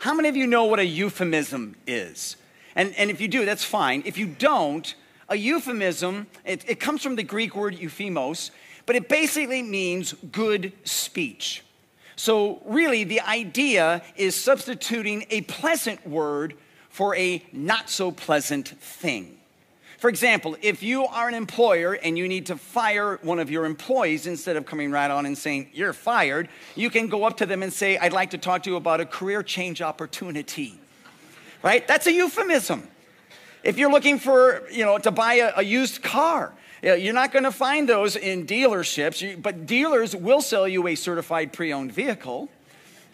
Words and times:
How 0.00 0.14
many 0.14 0.30
of 0.30 0.36
you 0.36 0.46
know 0.46 0.64
what 0.64 0.78
a 0.78 0.86
euphemism 0.86 1.76
is? 1.86 2.36
And, 2.74 2.94
and 2.96 3.10
if 3.10 3.20
you 3.20 3.28
do, 3.28 3.44
that's 3.44 3.64
fine. 3.64 4.02
If 4.06 4.16
you 4.16 4.26
don't, 4.28 4.94
a 5.28 5.36
euphemism, 5.36 6.26
it, 6.46 6.64
it 6.66 6.80
comes 6.80 7.02
from 7.02 7.16
the 7.16 7.22
Greek 7.22 7.54
word 7.54 7.76
euphemos, 7.76 8.50
but 8.86 8.96
it 8.96 9.10
basically 9.10 9.62
means 9.62 10.14
good 10.32 10.72
speech. 10.84 11.62
So, 12.16 12.62
really, 12.64 13.04
the 13.04 13.20
idea 13.20 14.02
is 14.16 14.34
substituting 14.34 15.26
a 15.28 15.42
pleasant 15.42 16.06
word 16.06 16.54
for 16.88 17.14
a 17.16 17.44
not 17.52 17.90
so 17.90 18.10
pleasant 18.10 18.68
thing. 18.68 19.39
For 20.00 20.08
example, 20.08 20.56
if 20.62 20.82
you 20.82 21.04
are 21.04 21.28
an 21.28 21.34
employer 21.34 21.92
and 21.92 22.16
you 22.16 22.26
need 22.26 22.46
to 22.46 22.56
fire 22.56 23.18
one 23.20 23.38
of 23.38 23.50
your 23.50 23.66
employees, 23.66 24.26
instead 24.26 24.56
of 24.56 24.64
coming 24.64 24.90
right 24.90 25.10
on 25.10 25.26
and 25.26 25.36
saying, 25.36 25.68
You're 25.74 25.92
fired, 25.92 26.48
you 26.74 26.88
can 26.88 27.08
go 27.08 27.24
up 27.24 27.36
to 27.36 27.46
them 27.46 27.62
and 27.62 27.70
say, 27.70 27.98
I'd 27.98 28.14
like 28.14 28.30
to 28.30 28.38
talk 28.38 28.62
to 28.62 28.70
you 28.70 28.76
about 28.76 29.02
a 29.02 29.04
career 29.04 29.42
change 29.42 29.82
opportunity. 29.82 30.80
Right? 31.62 31.86
That's 31.86 32.06
a 32.06 32.12
euphemism. 32.12 32.88
If 33.62 33.76
you're 33.76 33.90
looking 33.90 34.18
for, 34.18 34.62
you 34.70 34.86
know, 34.86 34.96
to 34.96 35.10
buy 35.10 35.34
a, 35.34 35.52
a 35.58 35.62
used 35.62 36.02
car, 36.02 36.54
you're 36.82 37.12
not 37.12 37.30
going 37.30 37.44
to 37.44 37.52
find 37.52 37.86
those 37.86 38.16
in 38.16 38.46
dealerships, 38.46 39.42
but 39.42 39.66
dealers 39.66 40.16
will 40.16 40.40
sell 40.40 40.66
you 40.66 40.88
a 40.88 40.94
certified 40.94 41.52
pre 41.52 41.74
owned 41.74 41.92
vehicle, 41.92 42.48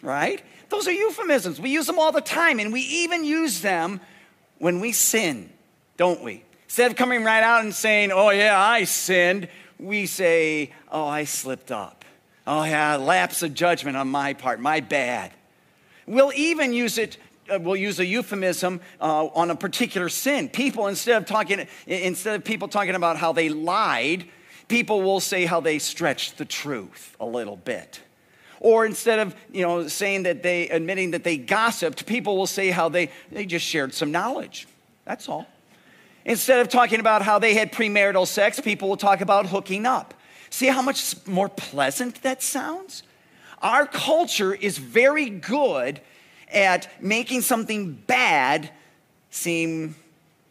right? 0.01 0.41
Those 0.69 0.87
are 0.87 0.93
euphemisms. 0.93 1.59
We 1.59 1.69
use 1.69 1.85
them 1.85 1.99
all 1.99 2.13
the 2.13 2.21
time, 2.21 2.61
and 2.61 2.71
we 2.71 2.79
even 2.79 3.25
use 3.25 3.59
them 3.59 3.99
when 4.57 4.79
we 4.79 4.93
sin, 4.93 5.49
don't 5.97 6.23
we? 6.23 6.45
Instead 6.67 6.91
of 6.91 6.97
coming 6.97 7.23
right 7.23 7.43
out 7.43 7.63
and 7.63 7.73
saying, 7.73 8.11
oh, 8.11 8.29
yeah, 8.29 8.59
I 8.59 8.83
sinned, 8.83 9.47
we 9.79 10.05
say, 10.05 10.71
oh, 10.91 11.07
I 11.07 11.23
slipped 11.23 11.71
up. 11.71 12.03
Oh, 12.45 12.63
yeah, 12.65 12.97
lapse 12.97 13.41
of 13.41 13.53
judgment 13.53 13.95
on 13.95 14.09
my 14.09 14.33
part, 14.33 14.59
my 14.59 14.81
bad. 14.81 15.31
We'll 16.05 16.33
even 16.35 16.73
use 16.73 16.97
it, 16.97 17.17
uh, 17.49 17.59
we'll 17.61 17.77
use 17.77 17.99
a 17.99 18.05
euphemism 18.05 18.81
uh, 18.99 19.27
on 19.27 19.49
a 19.49 19.55
particular 19.55 20.09
sin. 20.09 20.49
People, 20.49 20.87
instead 20.87 21.21
of 21.21 21.25
talking, 21.25 21.65
instead 21.85 22.35
of 22.35 22.43
people 22.43 22.67
talking 22.67 22.95
about 22.95 23.15
how 23.15 23.31
they 23.31 23.47
lied, 23.47 24.25
people 24.67 25.01
will 25.01 25.21
say 25.21 25.45
how 25.45 25.61
they 25.61 25.79
stretched 25.79 26.37
the 26.37 26.45
truth 26.45 27.15
a 27.19 27.25
little 27.25 27.57
bit. 27.57 28.01
Or 28.59 28.85
instead 28.85 29.19
of, 29.19 29.35
you 29.53 29.61
know, 29.61 29.87
saying 29.87 30.23
that 30.23 30.43
they, 30.43 30.67
admitting 30.67 31.11
that 31.11 31.23
they 31.23 31.37
gossiped, 31.37 32.05
people 32.05 32.35
will 32.35 32.47
say 32.47 32.71
how 32.71 32.89
they, 32.89 33.09
they 33.31 33.45
just 33.45 33.65
shared 33.65 33.93
some 33.93 34.11
knowledge. 34.11 34.67
That's 35.05 35.29
all. 35.29 35.47
Instead 36.27 36.59
of 36.59 36.67
talking 36.67 36.99
about 36.99 37.21
how 37.21 37.39
they 37.39 37.53
had 37.53 37.71
premarital 37.71 38.27
sex, 38.27 38.59
people 38.59 38.89
will 38.89 38.97
talk 38.97 39.21
about 39.21 39.45
hooking 39.45 39.85
up. 39.85 40.13
See 40.49 40.67
how 40.67 40.81
much 40.81 41.15
more 41.25 41.47
pleasant 41.47 42.21
that 42.21 42.43
sounds? 42.43 43.03
Our 43.61 43.87
culture 43.87 44.53
is 44.53 44.77
very 44.77 45.29
good 45.29 46.01
at 46.53 47.01
making 47.01 47.41
something 47.41 47.93
bad 47.93 48.69
seem 49.29 49.95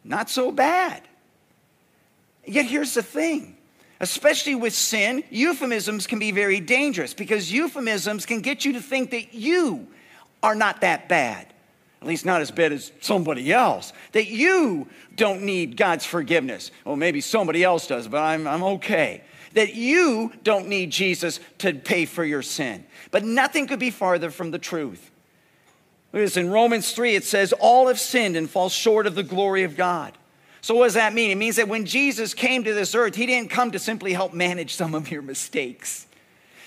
not 0.03 0.31
so 0.31 0.51
bad. 0.51 1.03
Yet 2.45 2.65
here's 2.65 2.95
the 2.95 3.03
thing 3.03 3.53
especially 3.99 4.53
with 4.53 4.73
sin, 4.73 5.23
euphemisms 5.31 6.05
can 6.05 6.19
be 6.19 6.31
very 6.31 6.59
dangerous 6.59 7.15
because 7.15 7.51
euphemisms 7.51 8.27
can 8.27 8.41
get 8.41 8.63
you 8.63 8.73
to 8.73 8.81
think 8.81 9.09
that 9.09 9.33
you 9.33 9.87
are 10.43 10.53
not 10.53 10.81
that 10.81 11.09
bad 11.09 11.51
at 12.01 12.07
least 12.07 12.25
not 12.25 12.41
as 12.41 12.51
bad 12.51 12.71
as 12.71 12.91
somebody 13.01 13.51
else, 13.51 13.91
that 14.11 14.27
you 14.27 14.87
don't 15.15 15.41
need 15.41 15.77
God's 15.77 16.05
forgiveness. 16.05 16.71
Well, 16.85 16.95
maybe 16.95 17.21
somebody 17.21 17.63
else 17.63 17.87
does, 17.87 18.07
but 18.07 18.21
I'm, 18.21 18.47
I'm 18.47 18.63
okay. 18.63 19.23
That 19.53 19.73
you 19.73 20.31
don't 20.43 20.67
need 20.67 20.91
Jesus 20.91 21.39
to 21.59 21.73
pay 21.73 22.05
for 22.05 22.23
your 22.23 22.43
sin. 22.43 22.85
But 23.09 23.23
nothing 23.23 23.65
could 23.65 23.79
be 23.79 23.89
farther 23.89 24.29
from 24.29 24.51
the 24.51 24.59
truth. 24.59 25.11
This 26.11 26.37
in 26.37 26.49
Romans 26.49 26.91
3, 26.91 27.15
it 27.15 27.23
says, 27.23 27.53
All 27.53 27.87
have 27.87 27.99
sinned 27.99 28.35
and 28.35 28.49
fall 28.49 28.69
short 28.69 29.07
of 29.07 29.15
the 29.15 29.23
glory 29.23 29.63
of 29.63 29.75
God. 29.75 30.13
So, 30.61 30.75
what 30.75 30.85
does 30.85 30.95
that 30.95 31.13
mean? 31.13 31.31
It 31.31 31.35
means 31.35 31.55
that 31.57 31.67
when 31.67 31.85
Jesus 31.85 32.33
came 32.33 32.63
to 32.63 32.73
this 32.73 32.95
earth, 32.95 33.15
he 33.15 33.25
didn't 33.25 33.49
come 33.49 33.71
to 33.71 33.79
simply 33.79 34.13
help 34.13 34.33
manage 34.33 34.75
some 34.75 34.95
of 34.95 35.11
your 35.11 35.21
mistakes, 35.21 36.07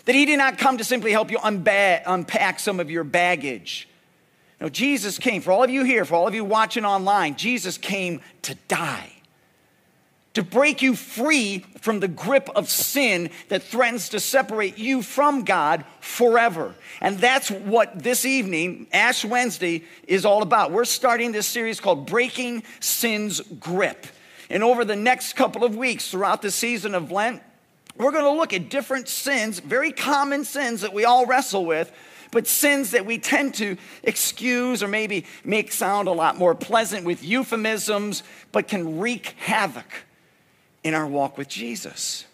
that 0.05 0.15
he 0.15 0.25
did 0.25 0.39
not 0.39 0.59
come 0.59 0.79
to 0.79 0.85
simply 0.85 1.13
help 1.13 1.31
you 1.31 1.39
unba- 1.39 2.03
unpack 2.07 2.59
some 2.59 2.81
of 2.81 2.91
your 2.91 3.05
baggage 3.05 3.89
no, 4.60 4.69
Jesus 4.69 5.19
came, 5.19 5.41
for 5.41 5.53
all 5.53 5.65
of 5.65 5.71
you 5.71 5.84
here, 5.84 6.04
for 6.04 6.15
all 6.16 6.28
of 6.28 6.34
you 6.34 6.44
watching 6.44 6.84
online, 6.84 7.37
Jesus 7.37 7.78
came 7.78 8.21
to 8.43 8.54
die. 8.69 9.12
To 10.34 10.44
break 10.44 10.81
you 10.81 10.94
free 10.94 11.65
from 11.81 11.98
the 11.98 12.06
grip 12.06 12.48
of 12.54 12.69
sin 12.69 13.31
that 13.48 13.65
threatens 13.65 14.10
to 14.10 14.21
separate 14.21 14.78
you 14.78 15.03
from 15.03 15.43
God 15.44 15.84
forever. 16.00 16.75
And 17.00 17.19
that's 17.19 17.50
what 17.50 18.00
this 18.00 18.25
evening, 18.25 18.87
Ash 18.93 19.25
Wednesday, 19.25 19.82
is 20.06 20.25
all 20.25 20.43
about. 20.43 20.71
We're 20.71 20.84
starting 20.84 21.32
this 21.32 21.48
series 21.48 21.81
called 21.81 22.06
Breaking 22.06 22.62
Sin's 22.78 23.41
Grip. 23.41 24.06
And 24.50 24.62
over 24.62 24.84
the 24.84 24.94
next 24.94 25.32
couple 25.32 25.65
of 25.65 25.75
weeks 25.75 26.10
throughout 26.10 26.42
the 26.42 26.50
season 26.50 26.94
of 26.94 27.10
Lent, 27.10 27.42
we're 27.97 28.12
going 28.12 28.25
to 28.25 28.31
look 28.31 28.53
at 28.53 28.69
different 28.69 29.09
sins, 29.09 29.59
very 29.59 29.91
common 29.91 30.44
sins 30.44 30.82
that 30.82 30.92
we 30.92 31.04
all 31.04 31.27
wrestle 31.27 31.66
with, 31.66 31.92
but 32.31 32.47
sins 32.47 32.93
that 32.93 33.07
we 33.07 33.19
tend 33.19 33.55
to 33.55 33.77
excuse 34.03 34.83
or 34.83 34.89
maybe 34.89 35.27
make 35.45 35.73
sound 35.73 36.09
a 36.09 36.13
lot 36.13 36.37
more 36.37 36.55
pleasant 36.55 37.05
with 37.05 37.23
euphemisms, 37.23 38.23
but 38.53 38.69
can 38.69 38.99
wreak 38.99 39.35
havoc 39.39 40.05
in 40.83 40.95
our 40.95 41.07
walk 41.07 41.37
with 41.37 41.49
Jesus. 41.49 42.25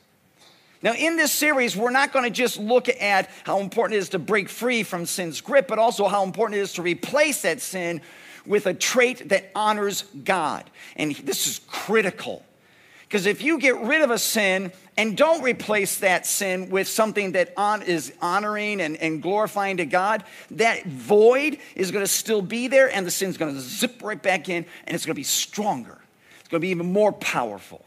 Now, 0.83 0.93
in 0.93 1.17
this 1.17 1.33
series, 1.33 1.77
we're 1.77 1.91
not 1.91 2.13
going 2.13 2.25
to 2.25 2.31
just 2.31 2.59
look 2.59 2.89
at 2.89 3.31
how 3.45 3.61
important 3.61 3.97
it 3.97 4.01
is 4.01 4.11
to 4.11 4.19
break 4.19 4.49
free 4.49 4.83
from 4.83 5.07
sin's 5.07 5.41
grip, 5.41 5.67
but 5.67 5.79
also 5.79 6.07
how 6.07 6.23
important 6.23 6.59
it 6.59 6.63
is 6.63 6.75
to 6.75 6.83
replace 6.83 7.43
that 7.43 7.61
sin 7.61 8.01
with 8.47 8.67
a 8.67 8.75
trait 8.75 9.29
that 9.31 9.51
honors 9.55 10.03
God. 10.25 10.65
And 10.95 11.15
this 11.17 11.47
is 11.47 11.61
critical. 11.67 12.45
Because 13.17 13.25
if 13.25 13.41
you 13.41 13.59
get 13.59 13.81
rid 13.81 14.03
of 14.03 14.11
a 14.11 14.19
sin 14.19 14.71
and 14.99 15.17
don't 15.17 15.43
replace 15.43 16.01
that 16.01 16.27
sin 16.27 16.69
with 16.69 16.87
something 16.87 17.33
that 17.33 17.51
on, 17.57 17.81
is 17.81 18.13
honoring 18.21 18.79
and, 18.83 18.99
and 18.99 19.23
glorifying 19.23 19.79
to 19.79 19.87
God, 19.87 20.23
that 20.51 20.85
void 20.85 21.57
is 21.75 21.93
going 21.93 22.05
to 22.05 22.13
still 22.13 22.43
be 22.43 22.69
there 22.69 22.95
and 22.95 23.07
the 23.07 23.11
sin's 23.11 23.39
going 23.39 23.55
to 23.55 23.61
zip 23.63 24.03
right 24.03 24.23
back 24.23 24.51
in 24.51 24.67
and 24.87 24.95
it's 24.95 25.07
going 25.07 25.15
to 25.15 25.19
be 25.19 25.23
stronger. 25.23 25.97
It's 26.41 26.49
going 26.51 26.61
to 26.61 26.67
be 26.67 26.69
even 26.69 26.93
more 26.93 27.11
powerful. 27.11 27.87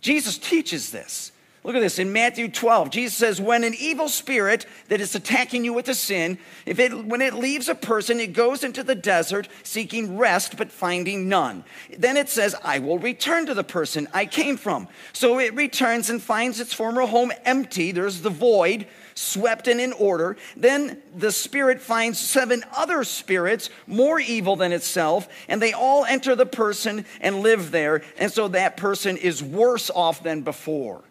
Jesus 0.00 0.38
teaches 0.38 0.90
this. 0.90 1.30
Look 1.64 1.76
at 1.76 1.80
this 1.80 2.00
in 2.00 2.12
Matthew 2.12 2.48
12. 2.48 2.90
Jesus 2.90 3.16
says, 3.16 3.40
When 3.40 3.62
an 3.62 3.74
evil 3.78 4.08
spirit 4.08 4.66
that 4.88 5.00
is 5.00 5.14
attacking 5.14 5.64
you 5.64 5.72
with 5.72 5.88
a 5.88 5.94
sin, 5.94 6.38
if 6.66 6.80
it, 6.80 7.06
when 7.06 7.20
it 7.20 7.34
leaves 7.34 7.68
a 7.68 7.76
person, 7.76 8.18
it 8.18 8.32
goes 8.32 8.64
into 8.64 8.82
the 8.82 8.96
desert 8.96 9.46
seeking 9.62 10.18
rest 10.18 10.56
but 10.56 10.72
finding 10.72 11.28
none. 11.28 11.62
Then 11.96 12.16
it 12.16 12.28
says, 12.28 12.56
I 12.64 12.80
will 12.80 12.98
return 12.98 13.46
to 13.46 13.54
the 13.54 13.62
person 13.62 14.08
I 14.12 14.26
came 14.26 14.56
from. 14.56 14.88
So 15.12 15.38
it 15.38 15.54
returns 15.54 16.10
and 16.10 16.20
finds 16.20 16.58
its 16.58 16.74
former 16.74 17.02
home 17.02 17.30
empty. 17.44 17.92
There's 17.92 18.22
the 18.22 18.30
void, 18.30 18.88
swept 19.14 19.68
and 19.68 19.80
in 19.80 19.92
order. 19.92 20.36
Then 20.56 21.00
the 21.14 21.30
spirit 21.30 21.80
finds 21.80 22.18
seven 22.18 22.64
other 22.76 23.04
spirits 23.04 23.70
more 23.86 24.18
evil 24.18 24.56
than 24.56 24.72
itself, 24.72 25.28
and 25.46 25.62
they 25.62 25.74
all 25.74 26.04
enter 26.06 26.34
the 26.34 26.44
person 26.44 27.04
and 27.20 27.38
live 27.38 27.70
there. 27.70 28.02
And 28.18 28.32
so 28.32 28.48
that 28.48 28.76
person 28.76 29.16
is 29.16 29.44
worse 29.44 29.90
off 29.90 30.24
than 30.24 30.42
before. 30.42 31.04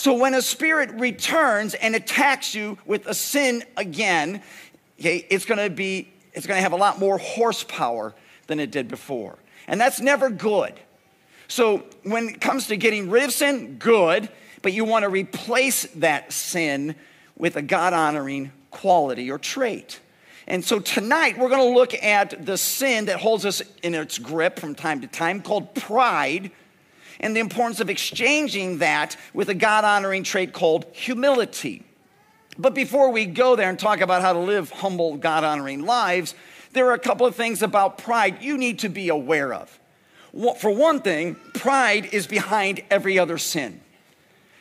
So 0.00 0.14
when 0.14 0.32
a 0.32 0.40
spirit 0.40 0.92
returns 0.92 1.74
and 1.74 1.94
attacks 1.94 2.54
you 2.54 2.78
with 2.86 3.06
a 3.06 3.12
sin 3.12 3.62
again, 3.76 4.42
okay, 4.98 5.26
it's 5.28 5.44
going 5.44 5.58
to 5.58 5.68
be 5.68 6.08
it's 6.32 6.46
going 6.46 6.56
to 6.56 6.62
have 6.62 6.72
a 6.72 6.76
lot 6.76 6.98
more 6.98 7.18
horsepower 7.18 8.14
than 8.46 8.60
it 8.60 8.70
did 8.70 8.88
before. 8.88 9.36
And 9.68 9.78
that's 9.78 10.00
never 10.00 10.30
good. 10.30 10.72
So 11.48 11.84
when 12.04 12.30
it 12.30 12.40
comes 12.40 12.68
to 12.68 12.78
getting 12.78 13.10
rid 13.10 13.24
of 13.24 13.32
sin, 13.32 13.76
good, 13.76 14.30
but 14.62 14.72
you 14.72 14.86
want 14.86 15.02
to 15.02 15.10
replace 15.10 15.82
that 15.96 16.32
sin 16.32 16.94
with 17.36 17.56
a 17.56 17.62
God 17.62 17.92
honoring 17.92 18.52
quality 18.70 19.30
or 19.30 19.36
trait. 19.36 20.00
And 20.46 20.64
so 20.64 20.78
tonight 20.78 21.36
we're 21.36 21.50
going 21.50 21.70
to 21.70 21.78
look 21.78 21.92
at 21.92 22.46
the 22.46 22.56
sin 22.56 23.04
that 23.04 23.20
holds 23.20 23.44
us 23.44 23.60
in 23.82 23.94
its 23.94 24.16
grip 24.16 24.58
from 24.58 24.74
time 24.74 25.02
to 25.02 25.06
time 25.06 25.42
called 25.42 25.74
pride 25.74 26.52
and 27.20 27.36
the 27.36 27.40
importance 27.40 27.80
of 27.80 27.88
exchanging 27.90 28.78
that 28.78 29.16
with 29.32 29.48
a 29.48 29.54
God 29.54 29.84
honoring 29.84 30.24
trait 30.24 30.52
called 30.52 30.86
humility. 30.92 31.84
But 32.58 32.74
before 32.74 33.10
we 33.10 33.26
go 33.26 33.56
there 33.56 33.68
and 33.68 33.78
talk 33.78 34.00
about 34.00 34.22
how 34.22 34.32
to 34.32 34.38
live 34.38 34.70
humble, 34.70 35.16
God 35.16 35.44
honoring 35.44 35.84
lives, 35.84 36.34
there 36.72 36.88
are 36.88 36.94
a 36.94 36.98
couple 36.98 37.26
of 37.26 37.34
things 37.34 37.62
about 37.62 37.98
pride 37.98 38.42
you 38.42 38.58
need 38.58 38.80
to 38.80 38.88
be 38.88 39.08
aware 39.08 39.52
of. 39.52 39.78
For 40.58 40.70
one 40.70 41.00
thing, 41.00 41.36
pride 41.54 42.06
is 42.12 42.26
behind 42.26 42.82
every 42.90 43.18
other 43.18 43.38
sin. 43.38 43.80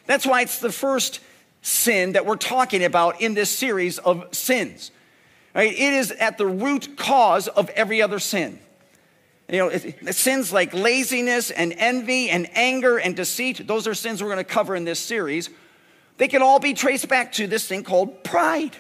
That's 0.06 0.26
why 0.26 0.42
it's 0.42 0.60
the 0.60 0.72
first 0.72 1.20
sin 1.62 2.14
that 2.14 2.26
we're 2.26 2.36
talking 2.36 2.84
about 2.84 3.22
in 3.22 3.36
this 3.36 3.50
series 3.50 4.00
of 4.00 4.34
sins. 4.34 4.92
Right? 5.54 5.72
It 5.72 5.94
is 5.94 6.12
at 6.12 6.38
the 6.38 6.48
root 6.48 6.98
cause 6.98 7.48
of 7.48 7.70
every 7.72 8.02
other 8.02 8.20
sin. 8.20 8.60
You 9.50 9.58
know, 9.58 10.12
sins 10.12 10.54
like 10.54 10.74
laziness 10.74 11.50
and 11.50 11.74
envy 11.76 12.30
and 12.30 12.48
anger 12.54 12.98
and 12.98 13.16
deceit, 13.16 13.66
those 13.66 13.88
are 13.88 13.96
sins 13.96 14.22
we're 14.22 14.30
going 14.30 14.38
to 14.38 14.44
cover 14.44 14.76
in 14.76 14.86
this 14.86 15.00
series. 15.00 15.50
They 16.18 16.28
can 16.28 16.42
all 16.42 16.60
be 16.60 16.74
traced 16.74 17.08
back 17.08 17.32
to 17.34 17.48
this 17.48 17.68
thing 17.68 17.84
called 17.84 18.24
pride. 18.24 18.76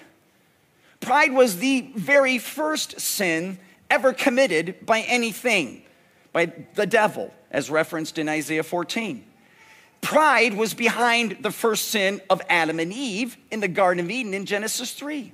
Pride 1.00 1.31
was 1.31 1.57
the 1.57 1.89
very 1.95 2.38
first 2.38 3.00
sin 3.00 3.57
ever 3.89 4.13
committed 4.13 4.86
by 4.86 5.01
anything, 5.01 5.83
by 6.33 6.54
the 6.75 6.86
devil, 6.86 7.33
as 7.50 7.69
referenced 7.69 8.18
in 8.19 8.30
Isaiah 8.30 8.63
14. 8.63 9.25
Pride 10.01 10.54
was 10.54 10.74
behind 10.74 11.38
the 11.42 11.51
first 11.51 11.88
sin 11.88 12.22
of 12.30 12.42
Adam 12.50 12.80
and 12.80 12.94
Eve 12.94 13.38
in 13.50 13.60
the 13.60 13.68
Garden 13.68 14.06
of 14.06 14.12
Eden 14.12 14.33
in 14.33 14.45
Genesis 14.45 14.94
3. 14.94 15.33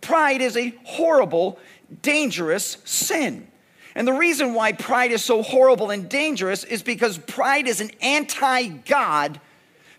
Pride 0.00 0.40
is 0.40 0.56
a 0.56 0.74
horrible, 0.84 1.58
dangerous 2.02 2.78
sin. 2.84 3.48
And 3.94 4.08
the 4.08 4.12
reason 4.12 4.54
why 4.54 4.72
pride 4.72 5.12
is 5.12 5.22
so 5.22 5.42
horrible 5.42 5.90
and 5.90 6.08
dangerous 6.08 6.64
is 6.64 6.82
because 6.82 7.18
pride 7.18 7.68
is 7.68 7.80
an 7.80 7.90
anti 8.00 8.68
God 8.68 9.40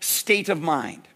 state 0.00 0.48
of 0.48 0.60
mind. 0.60 1.06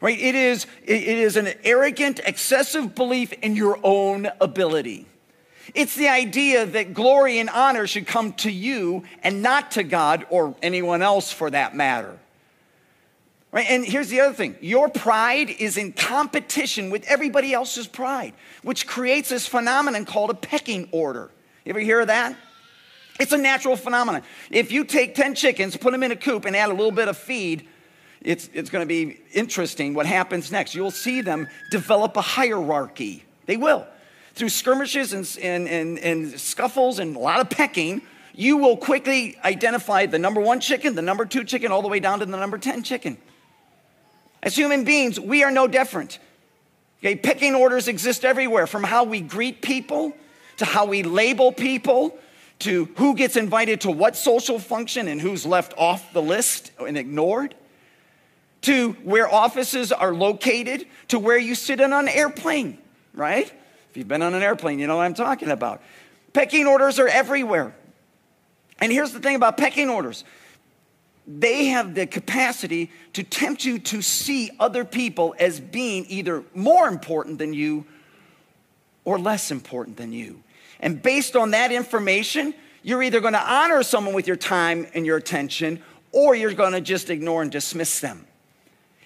Right? 0.00 0.18
It 0.18 0.34
is, 0.34 0.66
it 0.84 1.02
is 1.02 1.36
an 1.36 1.48
arrogant, 1.64 2.20
excessive 2.26 2.94
belief 2.94 3.32
in 3.32 3.56
your 3.56 3.78
own 3.82 4.28
ability. 4.40 5.06
It's 5.74 5.94
the 5.94 6.08
idea 6.08 6.66
that 6.66 6.92
glory 6.92 7.38
and 7.38 7.48
honor 7.48 7.86
should 7.86 8.06
come 8.06 8.34
to 8.34 8.50
you 8.50 9.04
and 9.22 9.40
not 9.40 9.72
to 9.72 9.82
God 9.82 10.26
or 10.28 10.54
anyone 10.62 11.00
else 11.00 11.32
for 11.32 11.48
that 11.50 11.74
matter. 11.74 12.18
Right? 13.50 13.66
And 13.70 13.84
here's 13.84 14.08
the 14.08 14.20
other 14.20 14.34
thing 14.34 14.56
your 14.60 14.88
pride 14.88 15.48
is 15.48 15.78
in 15.78 15.92
competition 15.92 16.90
with 16.90 17.04
everybody 17.06 17.54
else's 17.54 17.86
pride, 17.86 18.34
which 18.62 18.86
creates 18.86 19.30
this 19.30 19.46
phenomenon 19.46 20.04
called 20.04 20.30
a 20.30 20.34
pecking 20.34 20.88
order. 20.92 21.30
You 21.64 21.70
ever 21.70 21.80
hear 21.80 22.00
of 22.00 22.08
that? 22.08 22.36
It's 23.18 23.32
a 23.32 23.38
natural 23.38 23.76
phenomenon. 23.76 24.22
If 24.50 24.72
you 24.72 24.84
take 24.84 25.14
10 25.14 25.34
chickens, 25.34 25.76
put 25.76 25.92
them 25.92 26.02
in 26.02 26.12
a 26.12 26.16
coop, 26.16 26.44
and 26.44 26.54
add 26.56 26.68
a 26.68 26.74
little 26.74 26.90
bit 26.90 27.08
of 27.08 27.16
feed, 27.16 27.68
it's, 28.20 28.50
it's 28.52 28.70
going 28.70 28.82
to 28.82 28.88
be 28.88 29.20
interesting 29.32 29.94
what 29.94 30.06
happens 30.06 30.50
next. 30.50 30.74
You'll 30.74 30.90
see 30.90 31.20
them 31.20 31.48
develop 31.70 32.16
a 32.16 32.20
hierarchy. 32.20 33.24
They 33.46 33.56
will. 33.56 33.86
Through 34.34 34.48
skirmishes 34.48 35.12
and, 35.12 35.38
and, 35.40 35.68
and, 35.68 35.98
and 35.98 36.40
scuffles 36.40 36.98
and 36.98 37.14
a 37.14 37.18
lot 37.18 37.40
of 37.40 37.50
pecking, 37.50 38.02
you 38.34 38.56
will 38.56 38.76
quickly 38.76 39.38
identify 39.44 40.06
the 40.06 40.18
number 40.18 40.40
one 40.40 40.58
chicken, 40.58 40.94
the 40.96 41.02
number 41.02 41.24
two 41.24 41.44
chicken, 41.44 41.70
all 41.70 41.82
the 41.82 41.88
way 41.88 42.00
down 42.00 42.18
to 42.18 42.26
the 42.26 42.36
number 42.36 42.58
10 42.58 42.82
chicken. 42.82 43.16
As 44.42 44.56
human 44.56 44.84
beings, 44.84 45.20
we 45.20 45.44
are 45.44 45.50
no 45.50 45.68
different. 45.68 46.18
Okay, 46.98 47.14
pecking 47.14 47.54
orders 47.54 47.86
exist 47.86 48.24
everywhere 48.24 48.66
from 48.66 48.82
how 48.82 49.04
we 49.04 49.20
greet 49.20 49.62
people 49.62 50.14
to 50.58 50.64
how 50.64 50.86
we 50.86 51.02
label 51.02 51.52
people, 51.52 52.18
to 52.60 52.86
who 52.96 53.14
gets 53.14 53.36
invited 53.36 53.82
to 53.82 53.90
what 53.90 54.16
social 54.16 54.58
function 54.58 55.08
and 55.08 55.20
who's 55.20 55.44
left 55.44 55.74
off 55.76 56.12
the 56.12 56.22
list 56.22 56.70
and 56.78 56.96
ignored, 56.96 57.54
to 58.62 58.92
where 59.02 59.32
offices 59.32 59.92
are 59.92 60.14
located, 60.14 60.86
to 61.08 61.18
where 61.18 61.38
you 61.38 61.54
sit 61.54 61.80
in 61.80 61.92
an 61.92 62.08
airplane, 62.08 62.78
right? 63.12 63.46
If 63.90 63.96
you've 63.96 64.08
been 64.08 64.22
on 64.22 64.34
an 64.34 64.42
airplane, 64.42 64.78
you 64.78 64.86
know 64.86 64.96
what 64.96 65.04
I'm 65.04 65.14
talking 65.14 65.50
about. 65.50 65.82
Pecking 66.32 66.66
orders 66.66 66.98
are 66.98 67.08
everywhere. 67.08 67.74
And 68.80 68.90
here's 68.90 69.12
the 69.12 69.20
thing 69.20 69.36
about 69.36 69.56
pecking 69.56 69.88
orders 69.88 70.24
they 71.26 71.66
have 71.66 71.94
the 71.94 72.06
capacity 72.06 72.90
to 73.14 73.22
tempt 73.22 73.64
you 73.64 73.78
to 73.78 74.02
see 74.02 74.50
other 74.60 74.84
people 74.84 75.34
as 75.38 75.58
being 75.58 76.04
either 76.08 76.44
more 76.54 76.86
important 76.86 77.38
than 77.38 77.54
you 77.54 77.86
or 79.04 79.18
less 79.18 79.50
important 79.50 79.96
than 79.96 80.12
you. 80.12 80.42
And 80.84 81.02
based 81.02 81.34
on 81.34 81.50
that 81.52 81.72
information, 81.72 82.54
you're 82.82 83.02
either 83.02 83.20
going 83.20 83.32
to 83.32 83.52
honor 83.52 83.82
someone 83.82 84.14
with 84.14 84.28
your 84.28 84.36
time 84.36 84.86
and 84.94 85.04
your 85.04 85.16
attention, 85.16 85.82
or 86.12 86.36
you're 86.36 86.52
going 86.52 86.74
to 86.74 86.80
just 86.82 87.08
ignore 87.08 87.40
and 87.42 87.50
dismiss 87.50 88.00
them. 88.00 88.26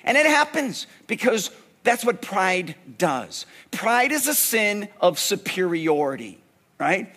And 0.02 0.18
it 0.18 0.26
happens 0.26 0.88
because 1.06 1.52
that's 1.84 2.04
what 2.04 2.20
pride 2.20 2.74
does. 2.98 3.46
Pride 3.70 4.10
is 4.10 4.26
a 4.26 4.34
sin 4.34 4.88
of 5.00 5.20
superiority, 5.20 6.40
right? 6.78 7.14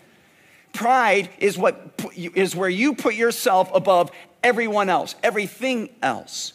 Pride 0.73 1.29
is 1.39 1.57
what 1.57 1.99
is 2.15 2.55
where 2.55 2.69
you 2.69 2.93
put 2.93 3.15
yourself 3.15 3.71
above 3.73 4.11
everyone 4.43 4.89
else, 4.89 5.15
everything 5.23 5.89
else. 6.03 6.53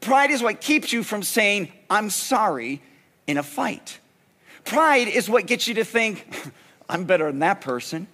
Pride 0.00 0.30
is 0.30 0.42
what 0.42 0.60
keeps 0.60 0.92
you 0.92 1.02
from 1.02 1.22
saying, 1.22 1.70
I'm 1.90 2.08
sorry 2.08 2.80
in 3.26 3.36
a 3.36 3.42
fight. 3.42 3.98
Pride 4.64 5.08
is 5.08 5.28
what 5.28 5.46
gets 5.46 5.68
you 5.68 5.74
to 5.74 5.84
think, 5.84 6.26
I'm 6.88 7.04
better 7.04 7.26
than 7.26 7.40
that 7.40 7.60
person. 7.60 8.06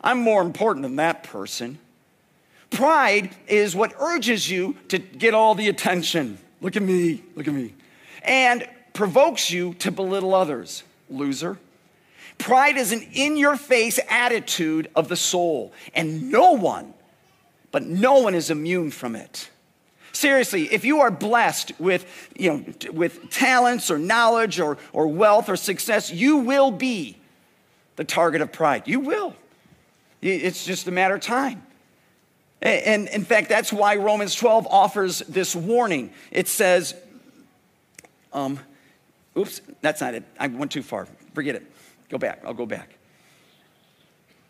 I'm 0.00 0.18
more 0.18 0.42
important 0.42 0.82
than 0.82 0.96
that 0.96 1.24
person. 1.24 1.78
Pride 2.70 3.34
is 3.46 3.76
what 3.76 3.94
urges 4.00 4.50
you 4.50 4.76
to 4.88 4.98
get 4.98 5.34
all 5.34 5.54
the 5.54 5.68
attention. 5.68 6.38
Look 6.60 6.76
at 6.76 6.82
me, 6.82 7.22
look 7.36 7.46
at 7.46 7.54
me. 7.54 7.74
And 8.22 8.68
provokes 8.92 9.50
you 9.50 9.74
to 9.74 9.90
belittle 9.90 10.34
others. 10.34 10.82
Loser. 11.08 11.58
Pride 12.38 12.76
is 12.76 12.92
an 12.92 13.06
in 13.12 13.36
your 13.36 13.56
face 13.56 14.00
attitude 14.08 14.90
of 14.96 15.08
the 15.08 15.16
soul, 15.16 15.72
and 15.94 16.30
no 16.30 16.52
one, 16.52 16.94
but 17.70 17.84
no 17.84 18.20
one 18.20 18.34
is 18.34 18.50
immune 18.50 18.90
from 18.90 19.14
it. 19.14 19.50
Seriously, 20.12 20.72
if 20.72 20.84
you 20.84 21.00
are 21.00 21.10
blessed 21.10 21.72
with, 21.78 22.06
you 22.36 22.52
know, 22.52 22.64
with 22.92 23.30
talents 23.30 23.90
or 23.90 23.98
knowledge 23.98 24.60
or, 24.60 24.78
or 24.92 25.08
wealth 25.08 25.48
or 25.48 25.56
success, 25.56 26.10
you 26.10 26.38
will 26.38 26.70
be 26.70 27.16
the 27.96 28.04
target 28.04 28.40
of 28.40 28.52
pride. 28.52 28.86
You 28.86 29.00
will. 29.00 29.34
It's 30.20 30.64
just 30.64 30.88
a 30.88 30.90
matter 30.90 31.14
of 31.14 31.20
time. 31.20 31.62
And 32.62 33.08
in 33.08 33.24
fact, 33.24 33.50
that's 33.50 33.72
why 33.72 33.96
Romans 33.96 34.34
12 34.34 34.66
offers 34.68 35.18
this 35.20 35.54
warning. 35.54 36.12
It 36.30 36.48
says, 36.48 36.94
um, 38.32 38.58
oops, 39.36 39.60
that's 39.82 40.00
not 40.00 40.14
it. 40.14 40.24
I 40.38 40.46
went 40.46 40.72
too 40.72 40.82
far. 40.82 41.06
Forget 41.34 41.56
it. 41.56 41.70
Go 42.08 42.16
back. 42.16 42.42
I'll 42.44 42.54
go 42.54 42.64
back. 42.64 42.94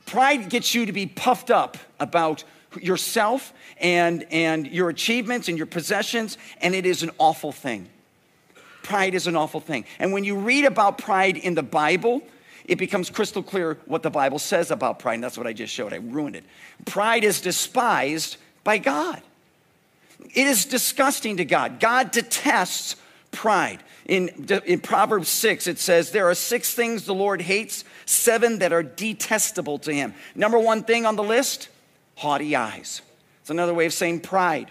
Pride 0.06 0.48
gets 0.48 0.74
you 0.74 0.86
to 0.86 0.92
be 0.92 1.06
puffed 1.06 1.50
up 1.50 1.76
about 1.98 2.44
yourself 2.80 3.52
and, 3.78 4.24
and 4.30 4.66
your 4.66 4.90
achievements 4.90 5.48
and 5.48 5.56
your 5.56 5.66
possessions, 5.66 6.38
and 6.60 6.74
it 6.74 6.86
is 6.86 7.02
an 7.02 7.10
awful 7.18 7.52
thing. 7.52 7.88
Pride 8.82 9.14
is 9.14 9.26
an 9.26 9.34
awful 9.34 9.60
thing. 9.60 9.86
And 9.98 10.12
when 10.12 10.24
you 10.24 10.36
read 10.36 10.66
about 10.66 10.98
pride 10.98 11.36
in 11.36 11.54
the 11.54 11.62
Bible, 11.62 12.22
it 12.64 12.76
becomes 12.76 13.10
crystal 13.10 13.42
clear 13.42 13.78
what 13.86 14.02
the 14.02 14.10
Bible 14.10 14.38
says 14.38 14.70
about 14.70 14.98
pride. 14.98 15.14
And 15.14 15.24
that's 15.24 15.36
what 15.36 15.46
I 15.46 15.52
just 15.52 15.72
showed. 15.72 15.92
I 15.92 15.96
ruined 15.96 16.36
it. 16.36 16.44
Pride 16.86 17.24
is 17.24 17.40
despised 17.40 18.36
by 18.62 18.78
God. 18.78 19.20
It 20.34 20.46
is 20.46 20.64
disgusting 20.64 21.36
to 21.36 21.44
God. 21.44 21.80
God 21.80 22.10
detests 22.10 22.96
pride. 23.30 23.82
In, 24.06 24.48
in 24.64 24.80
Proverbs 24.80 25.28
6, 25.28 25.66
it 25.66 25.78
says, 25.78 26.10
There 26.10 26.28
are 26.28 26.34
six 26.34 26.74
things 26.74 27.04
the 27.04 27.14
Lord 27.14 27.42
hates, 27.42 27.84
seven 28.06 28.58
that 28.60 28.72
are 28.72 28.82
detestable 28.82 29.78
to 29.80 29.92
him. 29.92 30.14
Number 30.34 30.58
one 30.58 30.84
thing 30.84 31.04
on 31.06 31.16
the 31.16 31.22
list 31.22 31.68
haughty 32.16 32.54
eyes. 32.54 33.02
It's 33.40 33.50
another 33.50 33.74
way 33.74 33.86
of 33.86 33.92
saying 33.92 34.20
pride. 34.20 34.70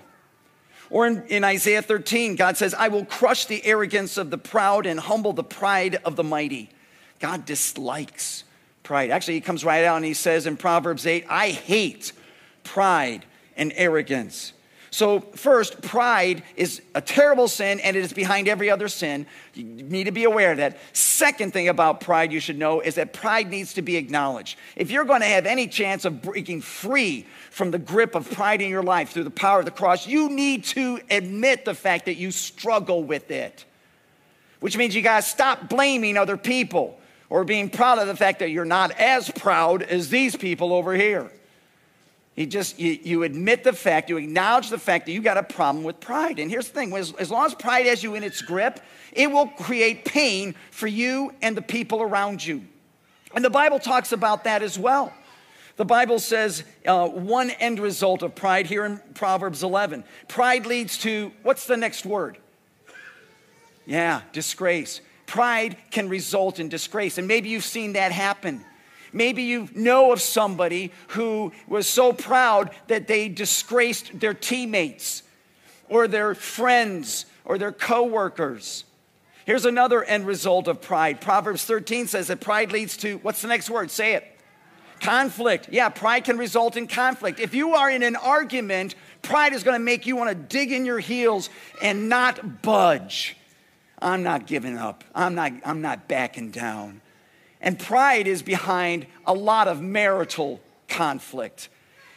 Or 0.90 1.08
in, 1.08 1.26
in, 1.28 1.44
Isaiah 1.44 1.82
13, 1.82 2.36
God 2.36 2.58
says, 2.58 2.74
I 2.74 2.88
will 2.88 3.06
crush 3.06 3.46
the 3.46 3.64
arrogance 3.66 4.18
of 4.18 4.30
the 4.30 4.38
proud 4.38 4.86
and 4.86 5.00
humble 5.00 5.34
the 5.34 5.44
pride 5.44 5.96
of 6.06 6.16
the 6.16 6.24
mighty. 6.24 6.70
God 7.24 7.46
dislikes 7.46 8.44
pride. 8.84 9.10
Actually, 9.10 9.36
he 9.36 9.42
comes 9.42 9.63
right 9.63 9.86
out 9.86 9.96
and 9.96 10.03
he 10.03 10.13
says 10.13 10.46
in 10.46 10.58
Proverbs 10.58 11.08
8, 11.08 11.25
I 11.30 11.51
hate 11.51 12.12
pride 12.65 13.25
and 13.56 13.72
arrogance. 13.77 14.51
So, 14.89 15.22
first, 15.22 15.82
pride 15.82 16.44
is 16.58 16.82
a 16.94 17.00
terrible 17.00 17.48
sin 17.48 17.80
and 17.80 17.96
it 17.96 18.03
is 18.03 18.12
behind 18.12 18.50
every 18.50 18.70
other 18.70 18.89
sin. 18.89 19.25
You 19.53 19.63
need 19.63 20.03
to 20.03 20.12
be 20.12 20.25
aware 20.25 20.51
of 20.51 20.58
that. 20.58 20.77
Second 20.92 21.53
thing 21.53 21.70
about 21.70 22.01
pride 22.01 22.34
you 22.34 22.42
should 22.42 22.60
know 22.60 22.82
is 22.82 22.96
that 22.96 23.13
pride 23.13 23.50
needs 23.50 23.74
to 23.75 23.82
be 23.82 23.96
acknowledged. 23.96 24.58
If 24.75 24.92
you're 24.92 25.06
going 25.06 25.22
to 25.22 25.27
have 25.27 25.46
any 25.46 25.70
chance 25.70 26.03
of 26.03 26.22
breaking 26.22 26.60
free 26.60 27.25
from 27.51 27.72
the 27.72 27.80
grip 27.80 28.15
of 28.15 28.30
pride 28.30 28.62
in 28.62 28.70
your 28.70 28.84
life 28.84 29.12
through 29.12 29.24
the 29.24 29.32
power 29.32 29.60
of 29.60 29.65
the 29.65 29.72
cross, 29.72 30.06
you 30.06 30.30
need 30.30 30.65
to 30.65 31.00
admit 31.10 31.63
the 31.63 31.74
fact 31.74 32.03
that 32.03 32.15
you 32.15 32.32
struggle 32.32 33.01
with 33.01 33.32
it, 33.32 33.63
which 34.60 34.75
means 34.75 34.94
you 34.94 35.01
got 35.01 35.24
to 35.24 35.30
stop 35.30 35.70
blaming 35.70 36.18
other 36.18 36.36
people 36.36 37.00
or 37.34 37.44
being 37.44 37.68
proud 37.68 37.98
of 37.98 38.06
the 38.06 38.16
fact 38.16 38.38
that 38.38 38.52
you're 38.52 38.63
not 38.63 38.92
as 38.92 39.28
proud 39.28 39.82
as 39.82 40.10
these 40.10 40.36
people 40.36 40.72
over 40.72 40.94
here. 40.94 41.32
You 42.36 42.46
just 42.46 42.78
you, 42.78 42.92
you 43.02 43.24
admit 43.24 43.63
the 43.63 43.74
fact, 43.74 44.08
you 44.12 44.18
acknowledge 44.18 44.70
the 44.70 44.78
fact 44.78 45.08
that 45.08 45.13
you 45.13 45.22
got 45.24 45.38
a 45.38 45.42
problem 45.42 45.84
with 45.84 46.00
pride. 46.00 46.38
And 46.38 46.52
here's 46.52 46.68
the 46.68 46.75
thing: 46.75 46.96
as, 46.96 47.12
as 47.13 47.32
long 47.32 47.48
as 47.48 47.56
pride 47.56 47.88
has 47.88 48.04
you 48.04 48.13
in 48.13 48.24
its 48.24 48.44
grip, 48.44 48.80
it 49.13 49.32
will 49.32 49.48
create 49.48 50.06
pain 50.06 50.54
for 50.70 50.86
you 50.86 51.34
and 51.42 51.58
the 51.58 51.63
people 51.63 52.04
around 52.04 52.46
you. 52.46 52.66
And 53.34 53.44
the 53.44 53.50
Bible 53.50 53.80
talks 53.80 54.12
about 54.12 54.44
that 54.44 54.62
as 54.62 54.78
well. 54.78 55.12
The 55.78 55.86
Bible 55.86 56.20
says 56.20 56.63
uh, 56.86 57.08
one 57.08 57.50
end 57.50 57.80
result 57.80 58.22
of 58.22 58.36
pride 58.36 58.68
here 58.68 58.86
in 58.86 59.02
Proverbs 59.16 59.63
11. 59.63 60.04
Pride 60.28 60.68
leads 60.68 61.00
to 61.00 61.32
what's 61.42 61.66
the 61.66 61.78
next 61.78 62.06
word? 62.06 62.38
Yeah, 63.88 64.22
disgrace. 64.34 65.02
Pride 65.34 65.78
can 65.90 66.10
result 66.10 66.60
in 66.60 66.70
disgrace. 66.70 67.18
And 67.18 67.28
maybe 67.28 67.50
you've 67.50 67.63
seen 67.63 67.94
that 67.94 68.12
happen. 68.12 68.63
Maybe 69.12 69.42
you 69.42 69.68
know 69.74 70.12
of 70.12 70.22
somebody 70.22 70.92
who 71.08 71.52
was 71.68 71.88
so 71.88 72.13
proud 72.13 72.70
that 72.86 73.08
they 73.08 73.30
disgraced 73.30 74.20
their 74.20 74.36
teammates 74.36 75.24
or 75.90 76.08
their 76.08 76.36
friends 76.36 77.25
or 77.46 77.58
their 77.58 77.72
coworkers. 77.72 78.84
Here's 79.48 79.66
another 79.66 80.04
end 80.04 80.28
result 80.28 80.68
of 80.68 80.82
pride. 80.82 81.20
Proverbs 81.20 81.66
13 81.66 82.06
says 82.06 82.28
that 82.28 82.40
pride 82.40 82.72
leads 82.72 82.96
to 82.98 83.18
what's 83.24 83.42
the 83.42 83.48
next 83.48 83.72
word? 83.72 83.90
Say 83.90 84.13
it. 84.13 84.38
Conflict. 85.00 85.68
Yeah, 85.72 85.90
pride 85.90 86.25
can 86.25 86.38
result 86.38 86.78
in 86.78 86.86
conflict. 86.86 87.40
If 87.40 87.56
you 87.56 87.74
are 87.74 87.90
in 87.90 88.04
an 88.04 88.18
argument, 88.18 88.94
pride 89.24 89.54
is 89.54 89.63
going 89.63 89.80
to 89.80 89.84
make 89.84 90.06
you 90.06 90.16
want 90.16 90.30
to 90.30 90.36
dig 90.36 90.72
in 90.72 90.86
your 90.86 91.00
heels 91.00 91.50
and 91.82 92.08
not 92.08 92.62
budge. 92.62 93.36
I'm 94.04 94.22
not 94.22 94.46
giving 94.46 94.78
up. 94.78 95.04
I'm 95.16 95.34
not, 95.34 95.54
I'm 95.66 95.82
not 95.82 96.08
backing 96.08 96.52
down. 96.52 97.02
And 97.62 97.80
pride 97.80 98.28
is 98.28 98.44
behind 98.44 99.08
a 99.26 99.34
lot 99.34 99.70
of 99.70 99.82
marital 99.82 100.60
conflict. 100.90 101.70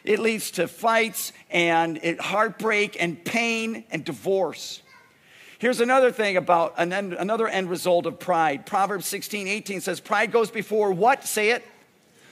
It 0.05 0.19
leads 0.19 0.51
to 0.53 0.67
fights 0.67 1.33
and 1.49 2.01
heartbreak 2.19 3.01
and 3.01 3.25
pain 3.25 3.85
and 3.91 4.05
divorce. 4.05 4.83
Here's 5.59 5.81
another 5.81 6.11
thing 6.11 6.37
about 6.37 6.75
an 6.77 6.93
end, 6.93 7.15
another 7.15 7.47
end 7.47 7.71
result 7.71 8.07
of 8.07 8.19
pride. 8.19 8.67
Proverbs 8.67 9.07
16, 9.07 9.47
18 9.47 9.81
says, 9.81 10.01
Pride 10.01 10.33
goes 10.33 10.51
before 10.51 10.93
what? 10.93 11.25
Say 11.25 11.51
it. 11.51 11.65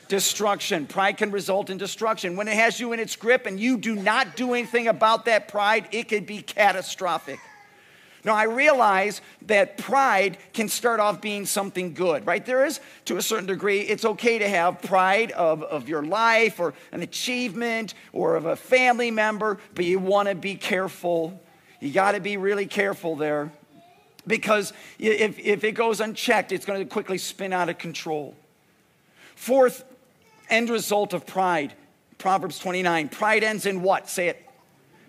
Destruction. 0.08 0.86
Pride 0.86 1.16
can 1.16 1.30
result 1.30 1.70
in 1.70 1.78
destruction. 1.78 2.36
When 2.36 2.48
it 2.48 2.54
has 2.54 2.78
you 2.78 2.92
in 2.92 3.00
its 3.00 3.16
grip 3.16 3.46
and 3.46 3.58
you 3.58 3.78
do 3.78 3.94
not 3.94 4.36
do 4.36 4.52
anything 4.52 4.88
about 4.88 5.24
that 5.24 5.48
pride, 5.48 5.88
it 5.92 6.08
could 6.08 6.26
be 6.26 6.42
catastrophic. 6.42 7.38
Now, 8.24 8.34
I 8.34 8.44
realize 8.44 9.20
that 9.46 9.76
pride 9.76 10.38
can 10.52 10.68
start 10.68 10.98
off 10.98 11.20
being 11.20 11.44
something 11.44 11.92
good, 11.92 12.26
right? 12.26 12.44
There 12.44 12.64
is, 12.64 12.80
to 13.04 13.18
a 13.18 13.22
certain 13.22 13.46
degree, 13.46 13.80
it's 13.80 14.04
okay 14.04 14.38
to 14.38 14.48
have 14.48 14.80
pride 14.80 15.30
of, 15.32 15.62
of 15.62 15.88
your 15.88 16.02
life 16.02 16.58
or 16.58 16.74
an 16.92 17.02
achievement 17.02 17.94
or 18.12 18.36
of 18.36 18.46
a 18.46 18.56
family 18.56 19.10
member, 19.10 19.58
but 19.74 19.84
you 19.84 19.98
want 19.98 20.28
to 20.28 20.34
be 20.34 20.54
careful. 20.54 21.40
You 21.80 21.92
got 21.92 22.12
to 22.12 22.20
be 22.20 22.36
really 22.38 22.66
careful 22.66 23.14
there 23.16 23.52
because 24.26 24.72
if, 24.98 25.38
if 25.38 25.64
it 25.64 25.72
goes 25.72 26.00
unchecked, 26.00 26.50
it's 26.50 26.64
going 26.64 26.80
to 26.80 26.86
quickly 26.86 27.18
spin 27.18 27.52
out 27.52 27.68
of 27.68 27.76
control. 27.76 28.34
Fourth 29.34 29.84
end 30.48 30.70
result 30.70 31.12
of 31.12 31.26
pride 31.26 31.74
Proverbs 32.18 32.58
29 32.58 33.10
pride 33.10 33.44
ends 33.44 33.66
in 33.66 33.82
what? 33.82 34.08
Say 34.08 34.28
it 34.28 34.43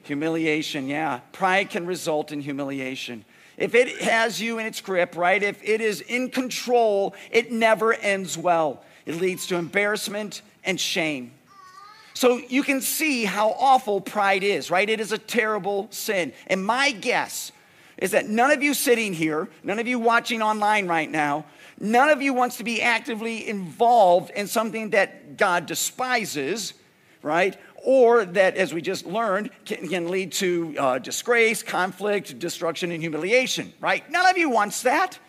Humiliation, 0.05 0.87
yeah. 0.87 1.19
Pride 1.31 1.69
can 1.69 1.85
result 1.85 2.31
in 2.31 2.41
humiliation. 2.41 3.25
If 3.57 3.73
it 3.73 4.01
has 4.01 4.41
you 4.41 4.59
in 4.59 4.65
its 4.65 4.81
grip, 4.81 5.15
right, 5.15 5.41
if 5.41 5.63
it 5.63 5.81
is 5.81 6.01
in 6.01 6.29
control, 6.29 7.15
it 7.31 7.51
never 7.51 7.93
ends 7.93 8.37
well. 8.37 8.83
It 9.05 9.15
leads 9.15 9.47
to 9.47 9.55
embarrassment 9.55 10.41
and 10.63 10.79
shame. 10.79 11.31
So 12.13 12.37
you 12.37 12.63
can 12.63 12.81
see 12.81 13.25
how 13.25 13.51
awful 13.59 13.99
pride 13.99 14.43
is, 14.43 14.71
right? 14.71 14.89
It 14.89 14.99
is 14.99 15.11
a 15.11 15.17
terrible 15.17 15.87
sin. 15.91 16.33
And 16.47 16.65
my 16.65 16.91
guess 16.91 17.51
is 17.97 18.11
that 18.11 18.29
none 18.29 18.51
of 18.51 18.63
you 18.63 18.73
sitting 18.73 19.13
here, 19.13 19.49
none 19.63 19.79
of 19.79 19.87
you 19.87 19.99
watching 19.99 20.41
online 20.41 20.87
right 20.87 21.09
now, 21.09 21.45
none 21.79 22.09
of 22.09 22.21
you 22.21 22.33
wants 22.33 22.57
to 22.57 22.63
be 22.63 22.81
actively 22.81 23.47
involved 23.47 24.31
in 24.31 24.47
something 24.47 24.91
that 24.91 25.37
God 25.37 25.65
despises, 25.65 26.73
right? 27.21 27.57
Or 27.85 28.25
that, 28.25 28.57
as 28.57 28.73
we 28.73 28.81
just 28.81 29.05
learned, 29.05 29.51
can, 29.63 29.87
can 29.87 30.09
lead 30.09 30.31
to 30.31 30.75
uh, 30.77 30.97
disgrace, 30.97 31.61
conflict, 31.61 32.37
destruction, 32.39 32.89
and 32.91 32.99
humiliation, 32.99 33.71
right? 33.79 34.09
None 34.09 34.27
of 34.27 34.37
you 34.37 34.49
wants 34.49 34.81
that. 34.81 35.19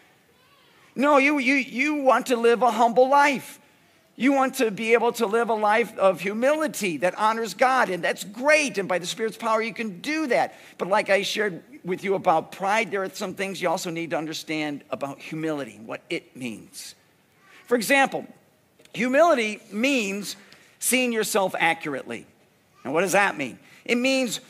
No, 0.95 1.19
you, 1.19 1.39
you, 1.39 1.55
you 1.55 1.97
want 1.97 2.27
to 2.27 2.37
live 2.37 2.63
a 2.63 2.71
humble 2.71 3.11
life. 3.11 3.61
You 4.17 4.33
want 4.33 4.55
to 4.55 4.71
be 4.71 4.95
able 4.95 5.13
to 5.13 5.27
live 5.27 5.51
a 5.51 5.55
life 5.55 5.97
of 5.99 6.23
humility 6.23 6.97
that 6.97 7.15
honors 7.19 7.53
God, 7.53 7.91
and 7.91 8.03
that's 8.03 8.25
great. 8.25 8.79
And 8.79 8.89
by 8.89 8.99
the 8.99 9.07
Spirit's 9.07 9.37
power, 9.37 9.61
you 9.61 9.75
can 9.75 10.01
do 10.01 10.27
that. 10.29 10.55
But 10.79 10.89
like 10.89 11.11
I 11.11 11.21
shared 11.21 11.63
with 11.85 12.03
you 12.03 12.15
about 12.15 12.53
pride, 12.53 12.91
there 12.91 13.03
are 13.03 13.11
some 13.11 13.35
things 13.35 13.61
you 13.61 13.69
also 13.69 13.91
need 13.91 14.11
to 14.11 14.17
understand 14.17 14.83
about 14.89 15.19
humility, 15.19 15.79
what 15.85 16.01
it 16.09 16.35
means. 16.35 16.95
For 17.67 17.75
example, 17.75 18.27
humility 18.95 19.61
means 19.71 20.37
seeing 20.79 21.13
yourself 21.13 21.55
accurately. 21.59 22.27
What 22.93 23.02
does 23.02 23.12
that 23.12 23.37
mean? 23.37 23.59
It 23.85 23.97
means 23.97 24.40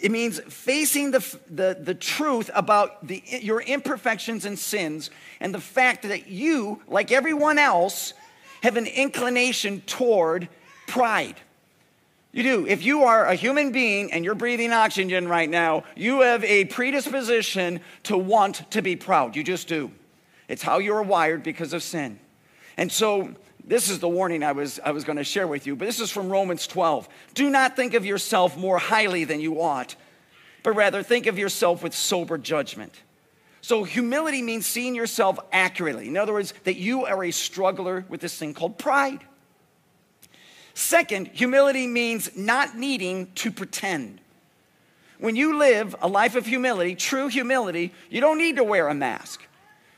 it 0.00 0.10
means 0.10 0.40
facing 0.40 1.10
the, 1.10 1.38
the, 1.50 1.76
the 1.78 1.94
truth 1.94 2.50
about 2.54 3.06
the, 3.06 3.22
your 3.42 3.60
imperfections 3.60 4.46
and 4.46 4.58
sins 4.58 5.10
and 5.40 5.54
the 5.54 5.60
fact 5.60 6.04
that 6.04 6.28
you, 6.28 6.80
like 6.88 7.12
everyone 7.12 7.58
else, 7.58 8.14
have 8.62 8.78
an 8.78 8.86
inclination 8.86 9.82
toward 9.82 10.48
pride. 10.86 11.36
You 12.32 12.42
do. 12.42 12.66
If 12.66 12.82
you 12.82 13.04
are 13.04 13.26
a 13.26 13.34
human 13.34 13.72
being 13.72 14.12
and 14.12 14.24
you're 14.24 14.34
breathing 14.34 14.72
oxygen 14.72 15.28
right 15.28 15.50
now, 15.50 15.84
you 15.96 16.20
have 16.20 16.44
a 16.44 16.64
predisposition 16.66 17.80
to 18.04 18.16
want 18.16 18.70
to 18.70 18.82
be 18.82 18.96
proud. 18.96 19.36
You 19.36 19.44
just 19.44 19.68
do. 19.68 19.90
It's 20.48 20.62
how 20.62 20.78
you're 20.78 21.02
wired 21.02 21.42
because 21.42 21.72
of 21.72 21.82
sin. 21.82 22.18
And 22.76 22.90
so 22.90 23.34
this 23.64 23.88
is 23.88 23.98
the 23.98 24.08
warning 24.08 24.42
I 24.42 24.52
was, 24.52 24.80
I 24.84 24.90
was 24.90 25.04
going 25.04 25.18
to 25.18 25.24
share 25.24 25.46
with 25.46 25.66
you, 25.66 25.76
but 25.76 25.84
this 25.84 26.00
is 26.00 26.10
from 26.10 26.28
Romans 26.28 26.66
12. 26.66 27.08
Do 27.34 27.50
not 27.50 27.76
think 27.76 27.94
of 27.94 28.04
yourself 28.04 28.56
more 28.56 28.78
highly 28.78 29.24
than 29.24 29.40
you 29.40 29.60
ought, 29.60 29.96
but 30.62 30.74
rather 30.74 31.02
think 31.02 31.26
of 31.26 31.38
yourself 31.38 31.82
with 31.82 31.94
sober 31.94 32.38
judgment. 32.38 33.00
So, 33.62 33.84
humility 33.84 34.40
means 34.40 34.66
seeing 34.66 34.94
yourself 34.94 35.38
accurately. 35.52 36.08
In 36.08 36.16
other 36.16 36.32
words, 36.32 36.54
that 36.64 36.76
you 36.76 37.04
are 37.04 37.22
a 37.24 37.30
struggler 37.30 38.06
with 38.08 38.20
this 38.20 38.36
thing 38.36 38.54
called 38.54 38.78
pride. 38.78 39.20
Second, 40.72 41.28
humility 41.28 41.86
means 41.86 42.30
not 42.36 42.76
needing 42.76 43.30
to 43.34 43.50
pretend. 43.50 44.20
When 45.18 45.36
you 45.36 45.58
live 45.58 45.94
a 46.00 46.08
life 46.08 46.36
of 46.36 46.46
humility, 46.46 46.94
true 46.94 47.28
humility, 47.28 47.92
you 48.08 48.22
don't 48.22 48.38
need 48.38 48.56
to 48.56 48.64
wear 48.64 48.88
a 48.88 48.94
mask, 48.94 49.46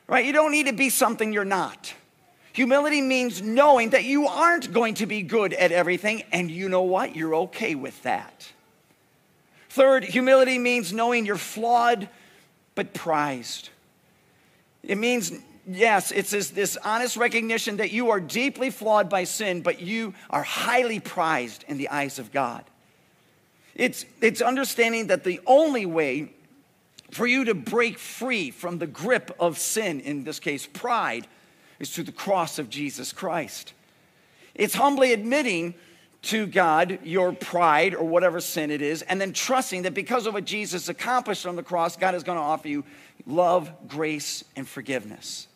right? 0.09 0.25
You 0.25 0.33
don't 0.33 0.50
need 0.50 0.66
to 0.66 0.73
be 0.73 0.90
something 0.90 1.33
you're 1.33 1.45
not. 1.45 1.95
Humility 2.52 3.00
means 3.00 3.40
knowing 3.40 3.90
that 3.90 4.04
you 4.04 4.26
aren't 4.26 4.73
going 4.73 4.94
to 4.94 5.06
be 5.06 5.23
good 5.23 5.54
at 5.54 5.73
everything, 5.73 6.23
and 6.32 6.50
you 6.50 6.68
know 6.68 6.82
what? 6.82 7.16
You're 7.16 7.35
okay 7.37 7.75
with 7.75 8.02
that. 8.02 8.52
Third, 9.71 10.04
humility 10.04 10.59
means 10.59 10.92
knowing 10.92 11.25
you're 11.25 11.37
flawed 11.37 12.09
but 12.75 12.92
prized. 12.92 13.71
It 14.82 14.99
means, 14.99 15.32
yes, 15.66 16.12
it's 16.12 16.30
this, 16.30 16.50
this, 16.50 16.76
honest 16.85 17.16
recognition 17.16 17.78
that 17.78 17.90
you 17.90 18.11
are 18.11 18.21
deeply 18.21 18.68
flawed 18.68 19.09
by 19.09 19.25
sin, 19.25 19.62
but 19.62 19.80
you 19.80 20.12
are 20.28 20.42
highly 20.42 21.00
prized 21.00 21.64
in 21.68 21.78
the 21.78 21.88
eyes 21.88 22.18
of 22.18 22.32
God. 22.32 22.64
It's, 23.75 24.04
it's 24.21 24.42
understanding 24.42 25.06
that 25.06 25.25
the 25.25 25.40
only 25.47 25.87
way 25.87 26.35
for 27.11 27.26
you 27.26 27.44
to 27.44 27.54
break 27.54 27.99
free 27.99 28.50
from 28.50 28.78
the 28.78 28.87
grip 28.87 29.35
of 29.40 29.59
sin, 29.59 30.00
in 30.00 30.25
this 30.25 30.38
case, 30.38 30.66
pride, 30.66 31.26
is 31.82 31.90
through 31.90 32.04
the 32.04 32.12
cross 32.12 32.58
of 32.60 32.70
Jesus 32.70 33.12
Christ. 33.12 33.74
It's 34.54 34.74
humbly 34.74 35.12
admitting 35.12 35.74
to 36.22 36.46
God 36.46 37.00
your 37.02 37.32
pride 37.32 37.94
or 37.96 38.04
whatever 38.04 38.40
sin 38.40 38.70
it 38.70 38.80
is, 38.80 39.02
and 39.02 39.20
then 39.20 39.32
trusting 39.32 39.82
that 39.82 39.92
because 39.92 40.26
of 40.26 40.34
what 40.34 40.44
Jesus 40.44 40.88
accomplished 40.88 41.44
on 41.44 41.56
the 41.56 41.62
cross, 41.64 41.96
God 41.96 42.14
is 42.14 42.22
going 42.22 42.38
to 42.38 42.42
offer 42.42 42.68
you 42.68 42.84
love, 43.26 43.70
grace, 43.88 44.44
and 44.54 44.66
forgiveness. 44.66 45.48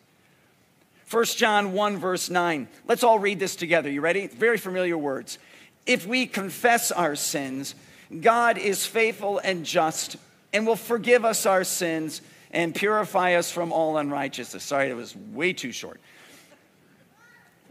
1 1.09 1.23
John 1.23 1.71
1, 1.71 1.97
verse 1.97 2.29
9. 2.29 2.67
Let's 2.85 3.03
all 3.03 3.17
read 3.17 3.39
this 3.39 3.55
together. 3.55 3.89
You 3.89 4.01
ready? 4.01 4.27
Very 4.27 4.57
familiar 4.57 4.97
words. 4.97 5.39
If 5.85 6.05
we 6.05 6.25
confess 6.25 6.91
our 6.91 7.15
sins, 7.15 7.73
God 8.19 8.57
is 8.57 8.85
faithful 8.85 9.39
and 9.39 9.65
just 9.65 10.17
and 10.51 10.67
will 10.67 10.75
forgive 10.75 11.23
us 11.23 11.45
our 11.45 11.63
sins 11.63 12.21
and 12.51 12.75
purify 12.75 13.35
us 13.35 13.51
from 13.51 13.71
all 13.71 13.97
unrighteousness. 13.97 14.63
Sorry, 14.63 14.89
it 14.89 14.95
was 14.95 15.15
way 15.15 15.53
too 15.53 15.71
short. 15.71 16.01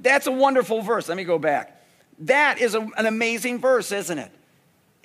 That's 0.00 0.26
a 0.26 0.32
wonderful 0.32 0.82
verse. 0.82 1.08
Let 1.08 1.16
me 1.16 1.24
go 1.24 1.38
back. 1.38 1.84
That 2.20 2.60
is 2.60 2.74
a, 2.74 2.80
an 2.80 3.06
amazing 3.06 3.60
verse, 3.60 3.92
isn't 3.92 4.18
it? 4.18 4.32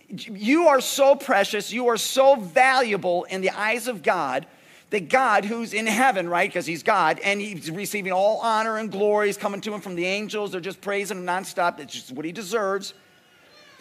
You 0.09 0.67
are 0.67 0.81
so 0.81 1.15
precious, 1.15 1.71
you 1.71 1.87
are 1.87 1.97
so 1.97 2.35
valuable 2.35 3.23
in 3.25 3.41
the 3.41 3.49
eyes 3.49 3.87
of 3.87 4.03
God 4.03 4.45
that 4.89 5.07
God, 5.07 5.45
who's 5.45 5.73
in 5.73 5.87
heaven, 5.87 6.27
right, 6.27 6.49
because 6.49 6.65
he's 6.65 6.83
God, 6.83 7.19
and 7.23 7.39
he's 7.39 7.71
receiving 7.71 8.11
all 8.11 8.39
honor 8.39 8.77
and 8.77 8.91
glory, 8.91 9.29
is 9.29 9.37
coming 9.37 9.61
to 9.61 9.73
him 9.73 9.79
from 9.79 9.95
the 9.95 10.05
angels. 10.05 10.51
They're 10.51 10.59
just 10.59 10.81
praising 10.81 11.17
him 11.19 11.25
nonstop. 11.25 11.77
That's 11.77 11.93
just 11.93 12.11
what 12.11 12.25
he 12.25 12.33
deserves. 12.33 12.93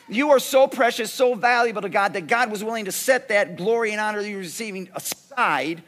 You 0.08 0.30
are 0.30 0.38
so 0.38 0.68
precious, 0.68 1.12
so 1.12 1.34
valuable 1.34 1.82
to 1.82 1.88
God 1.88 2.12
that 2.12 2.28
God 2.28 2.50
was 2.50 2.62
willing 2.62 2.84
to 2.84 2.92
set 2.92 3.28
that 3.28 3.56
glory 3.56 3.90
and 3.90 4.00
honor 4.00 4.22
that 4.22 4.28
you're 4.28 4.38
receiving 4.38 4.88
aside 4.94 5.82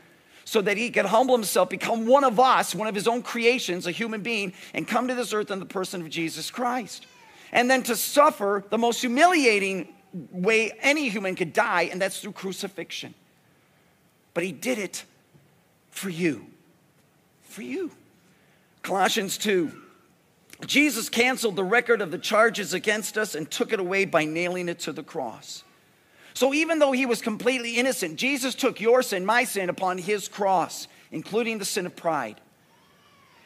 so 0.44 0.60
that 0.62 0.76
he 0.76 0.90
could 0.90 1.06
humble 1.06 1.34
himself, 1.34 1.68
become 1.70 2.06
one 2.06 2.24
of 2.24 2.38
us, 2.40 2.74
one 2.74 2.88
of 2.88 2.94
his 2.94 3.06
own 3.06 3.22
creations, 3.22 3.86
a 3.86 3.90
human 3.90 4.22
being, 4.22 4.52
and 4.74 4.86
come 4.86 5.08
to 5.08 5.14
this 5.14 5.32
earth 5.32 5.50
in 5.50 5.58
the 5.58 5.66
person 5.66 6.00
of 6.00 6.10
Jesus 6.10 6.50
Christ. 6.50 7.06
And 7.52 7.70
then 7.70 7.82
to 7.84 7.96
suffer 7.96 8.64
the 8.70 8.78
most 8.78 9.00
humiliating 9.00 9.88
way 10.30 10.72
any 10.80 11.08
human 11.08 11.34
could 11.34 11.52
die, 11.52 11.82
and 11.90 12.00
that's 12.00 12.20
through 12.20 12.32
crucifixion. 12.32 13.14
But 14.34 14.44
he 14.44 14.52
did 14.52 14.78
it 14.78 15.04
for 15.90 16.10
you. 16.10 16.46
For 17.42 17.62
you. 17.62 17.90
Colossians 18.82 19.38
2. 19.38 19.70
Jesus 20.66 21.08
canceled 21.08 21.56
the 21.56 21.64
record 21.64 22.00
of 22.00 22.10
the 22.10 22.18
charges 22.18 22.72
against 22.72 23.18
us 23.18 23.34
and 23.34 23.50
took 23.50 23.72
it 23.72 23.80
away 23.80 24.04
by 24.04 24.24
nailing 24.24 24.68
it 24.68 24.78
to 24.80 24.92
the 24.92 25.02
cross. 25.02 25.64
So 26.34 26.54
even 26.54 26.78
though 26.78 26.92
he 26.92 27.06
was 27.06 27.20
completely 27.20 27.76
innocent, 27.76 28.16
Jesus 28.16 28.54
took 28.54 28.80
your 28.80 29.02
sin, 29.02 29.26
my 29.26 29.44
sin, 29.44 29.68
upon 29.68 29.98
his 29.98 30.28
cross. 30.28 30.88
including 31.12 31.58
the 31.58 31.64
sin 31.64 31.86
of 31.86 31.94
pride. 31.94 32.40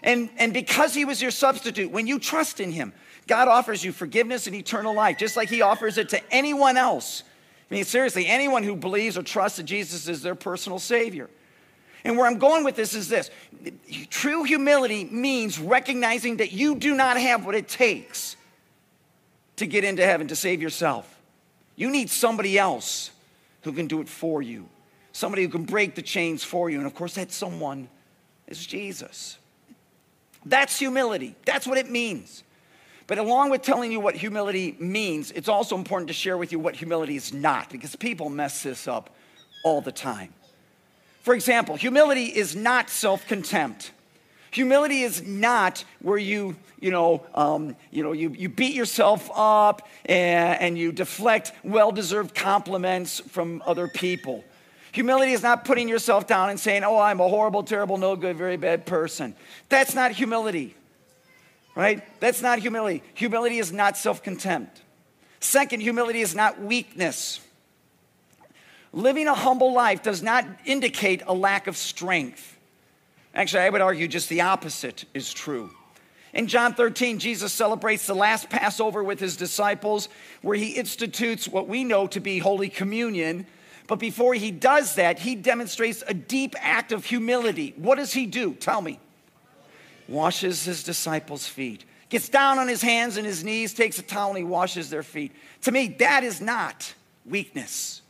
And, 0.03 0.31
and 0.39 0.55
because 0.55 0.95
he 0.95 1.05
was 1.05 1.21
your 1.21 1.33
substitute, 1.33 1.91
when 1.91 2.07
you 2.07 2.19
trust 2.19 2.61
in 2.61 2.71
him, 2.71 2.93
God 3.27 3.49
offers 3.49 3.85
you 3.85 3.93
forgiveness 3.93 4.47
and 4.47 4.55
eternal 4.55 4.95
life, 4.95 5.19
just 5.19 5.37
like 5.37 5.49
he 5.49 5.63
offers 5.63 5.99
it 5.99 6.09
to 6.11 6.33
anyone 6.33 6.77
else. 6.77 7.25
I 7.71 7.75
mean, 7.75 7.85
seriously, 7.85 8.27
anyone 8.27 8.63
who 8.63 8.77
believes 8.77 9.19
or 9.19 9.23
trusts 9.23 9.57
that 9.57 9.65
Jesus 9.65 10.09
is 10.09 10.23
their 10.23 10.37
personal 10.37 10.79
Savior. 10.79 11.29
And 12.05 12.17
where 12.17 12.27
I'm 12.27 12.39
going 12.39 12.63
with 12.63 12.77
this 12.77 12.95
is 12.95 13.09
this 13.09 13.31
true 14.11 14.45
humility 14.45 15.05
means 15.05 15.59
recognizing 15.59 16.37
that 16.37 16.53
you 16.53 16.77
do 16.77 16.95
not 16.95 17.19
have 17.19 17.45
what 17.45 17.57
it 17.57 17.67
takes 17.67 18.37
to 19.57 19.67
get 19.67 19.83
into 19.83 20.05
heaven, 20.05 20.29
to 20.29 20.37
save 20.37 20.63
yourself. 20.63 21.16
You 21.77 21.91
need 21.91 22.11
somebody 22.11 22.59
else 22.59 23.11
who 23.63 23.73
can 23.73 23.87
do 23.87 24.01
it 24.01 24.09
for 24.09 24.43
you, 24.43 24.69
somebody 25.13 25.43
who 25.43 25.49
can 25.49 25.65
break 25.65 25.95
the 25.95 26.03
chains 26.03 26.43
for 26.43 26.71
you. 26.71 26.79
And 26.79 26.87
of 26.87 26.95
course, 26.95 27.15
that 27.15 27.31
someone 27.31 27.89
is 28.47 28.67
Jesus. 28.67 29.39
That's 30.45 30.79
humility. 30.79 31.35
That's 31.45 31.67
what 31.67 31.79
it 31.79 31.91
means. 31.91 32.45
But 33.07 33.19
along 33.19 33.51
with 33.51 33.63
telling 33.63 33.93
you 33.93 34.01
what 34.01 34.17
humility 34.17 34.77
means, 34.79 35.31
it's 35.31 35.49
also 35.49 35.77
important 35.77 36.09
to 36.09 36.15
share 36.15 36.37
with 36.37 36.51
you 36.51 36.59
what 36.59 36.75
humility 36.75 37.17
is 37.17 37.33
not, 37.33 37.71
because 37.71 37.95
people 37.95 38.31
mess 38.31 38.63
this 38.63 38.89
up 38.89 39.15
all 39.63 39.81
the 39.81 39.93
time. 39.93 40.33
For 41.23 41.35
example, 41.35 41.77
humility 41.77 42.27
is 42.27 42.57
not 42.57 42.89
self 42.89 43.27
contempt. 43.27 43.93
Humility 44.57 45.03
is 45.03 45.23
not 45.23 45.85
where 46.01 46.17
you, 46.17 46.57
you 46.81 46.91
know, 46.91 47.27
um, 47.35 47.77
you, 47.91 48.03
know 48.03 48.13
you, 48.13 48.31
you 48.31 48.49
beat 48.49 48.73
yourself 48.73 49.31
up 49.35 49.87
and, 50.07 50.59
and 50.59 50.79
you 50.79 50.93
deflect 50.93 51.53
well 51.63 51.93
deserved 51.93 52.35
compliments 52.35 53.21
from 53.21 53.63
other 53.67 53.87
people. 53.87 54.43
Humility 54.93 55.33
is 55.33 55.43
not 55.43 55.67
putting 55.67 55.91
yourself 55.91 56.27
down 56.27 56.49
and 56.49 56.59
saying, 56.59 56.85
oh, 56.85 56.99
I'm 56.99 57.21
a 57.21 57.29
horrible, 57.29 57.65
terrible, 57.65 57.99
no 57.99 58.17
good, 58.17 58.39
very 58.39 58.57
bad 58.57 58.87
person. 58.87 59.37
That's 59.69 59.95
not 59.95 60.13
humility, 60.13 60.75
right? 61.75 62.03
That's 62.19 62.41
not 62.41 62.59
humility. 62.61 63.03
Humility 63.13 63.59
is 63.59 63.73
not 63.73 63.99
self 63.99 64.23
contempt. 64.23 64.81
Second, 65.39 65.81
humility 65.81 66.23
is 66.23 66.35
not 66.35 66.63
weakness. 66.63 67.41
Living 68.95 69.29
a 69.29 69.35
humble 69.35 69.75
life 69.75 70.03
does 70.03 70.23
not 70.23 70.47
indicate 70.65 71.21
a 71.27 71.35
lack 71.35 71.67
of 71.67 71.77
strength. 71.77 72.56
Actually, 73.37 73.63
I 73.63 73.71
would 73.71 73.81
argue 73.81 74.09
just 74.09 74.29
the 74.29 74.41
opposite 74.41 75.05
is 75.15 75.33
true. 75.33 75.71
In 76.33 76.49
John 76.49 76.75
13, 76.75 77.21
Jesus 77.21 77.53
celebrates 77.53 78.09
the 78.09 78.15
last 78.15 78.51
Passover 78.51 79.05
with 79.05 79.21
his 79.21 79.37
disciples, 79.37 80.09
where 80.43 80.57
he 80.57 80.73
institutes 80.73 81.47
what 81.47 81.69
we 81.69 81.85
know 81.85 82.09
to 82.09 82.19
be 82.19 82.39
Holy 82.39 82.69
Communion 82.69 83.47
but 83.87 83.99
before 83.99 84.35
he 84.35 84.51
does 84.51 84.97
that, 84.97 85.21
he 85.21 85.35
demonstrates 85.35 86.03
a 86.07 86.15
deep 86.15 86.55
act 86.59 86.93
of 86.93 87.05
humility. 87.05 87.73
What 87.77 87.97
does 87.97 88.13
he 88.13 88.27
do? 88.27 88.55
Tell 88.55 88.83
me. 88.83 88.99
Washes 90.09 90.65
his 90.65 90.83
disciples' 90.85 91.49
feet, 91.49 91.85
gets 92.09 92.29
down 92.29 92.59
on 92.59 92.69
his 92.69 92.83
hands 92.83 93.17
and 93.17 93.27
his 93.27 93.43
knees, 93.43 93.75
takes 93.75 93.99
a 93.99 94.03
towel, 94.03 94.31
and 94.31 94.39
he 94.39 94.45
washes 94.45 94.89
their 94.89 95.03
feet. 95.03 95.33
To 95.63 95.73
me, 95.73 95.89
that 95.99 96.23
is 96.23 96.41
not 96.41 96.95
weakness. 97.25 98.03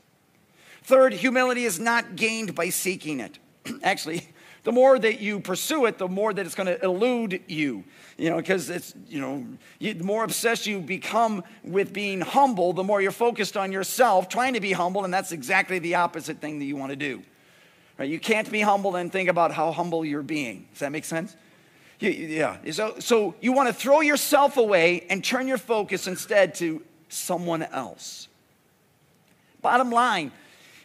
Third, 0.83 1.14
humility 1.14 1.64
is 1.64 1.80
not 1.80 2.16
gained 2.16 2.54
by 2.54 2.68
seeking 2.68 3.21
it. 3.21 3.38
Actually, 3.83 4.28
the 4.66 4.73
more 4.73 4.99
that 4.99 5.20
you 5.20 5.38
pursue 5.38 5.87
it, 5.87 5.96
the 5.96 6.08
more 6.08 6.35
that 6.35 6.44
it's 6.44 6.56
going 6.56 6.66
to 6.66 6.85
elude 6.85 7.40
you. 7.46 7.85
You 8.18 8.30
know, 8.30 8.38
because 8.38 8.68
it's, 8.68 8.94
you 9.06 9.20
know, 9.20 9.46
you, 9.78 9.94
the 9.94 10.02
more 10.02 10.25
obsessed 10.25 10.66
you 10.66 10.80
become 10.80 11.44
with 11.62 11.92
being 11.92 12.20
humble, 12.20 12.73
the 12.73 12.82
more 12.82 13.00
you're 13.00 13.12
focused 13.12 13.56
on 13.56 13.70
yourself, 13.70 14.28
trying 14.28 14.54
to 14.54 14.61
be 14.61 14.73
humble, 14.73 15.04
and 15.04 15.14
that's 15.14 15.30
exactly 15.30 15.78
the 15.78 15.94
opposite 15.94 16.40
thing 16.40 16.58
that 16.58 16.64
you 16.64 16.75
want 16.75 16.90
to 16.90 16.96
do. 16.96 17.23
Right? 17.96 18.11
You 18.11 18.18
can't 18.18 18.50
be 18.50 18.61
humble 18.61 18.96
and 18.96 19.12
think 19.12 19.28
about 19.28 19.52
how 19.52 19.70
humble 19.70 20.04
you're 20.04 20.20
being. 20.25 20.66
Does 20.73 20.80
that 20.80 20.90
make 20.90 21.04
sense? 21.04 21.37
Yeah. 22.00 22.56
So, 22.73 22.96
so 22.99 23.37
you 23.40 23.52
want 23.52 23.68
to 23.68 23.73
throw 23.73 24.00
yourself 24.00 24.56
away 24.56 25.06
and 25.08 25.23
turn 25.23 25.46
your 25.46 25.58
focus 25.58 26.08
instead 26.08 26.56
to 26.56 26.82
someone 27.08 27.62
else. 27.62 28.26
Bottom 29.62 29.92
line 29.92 30.33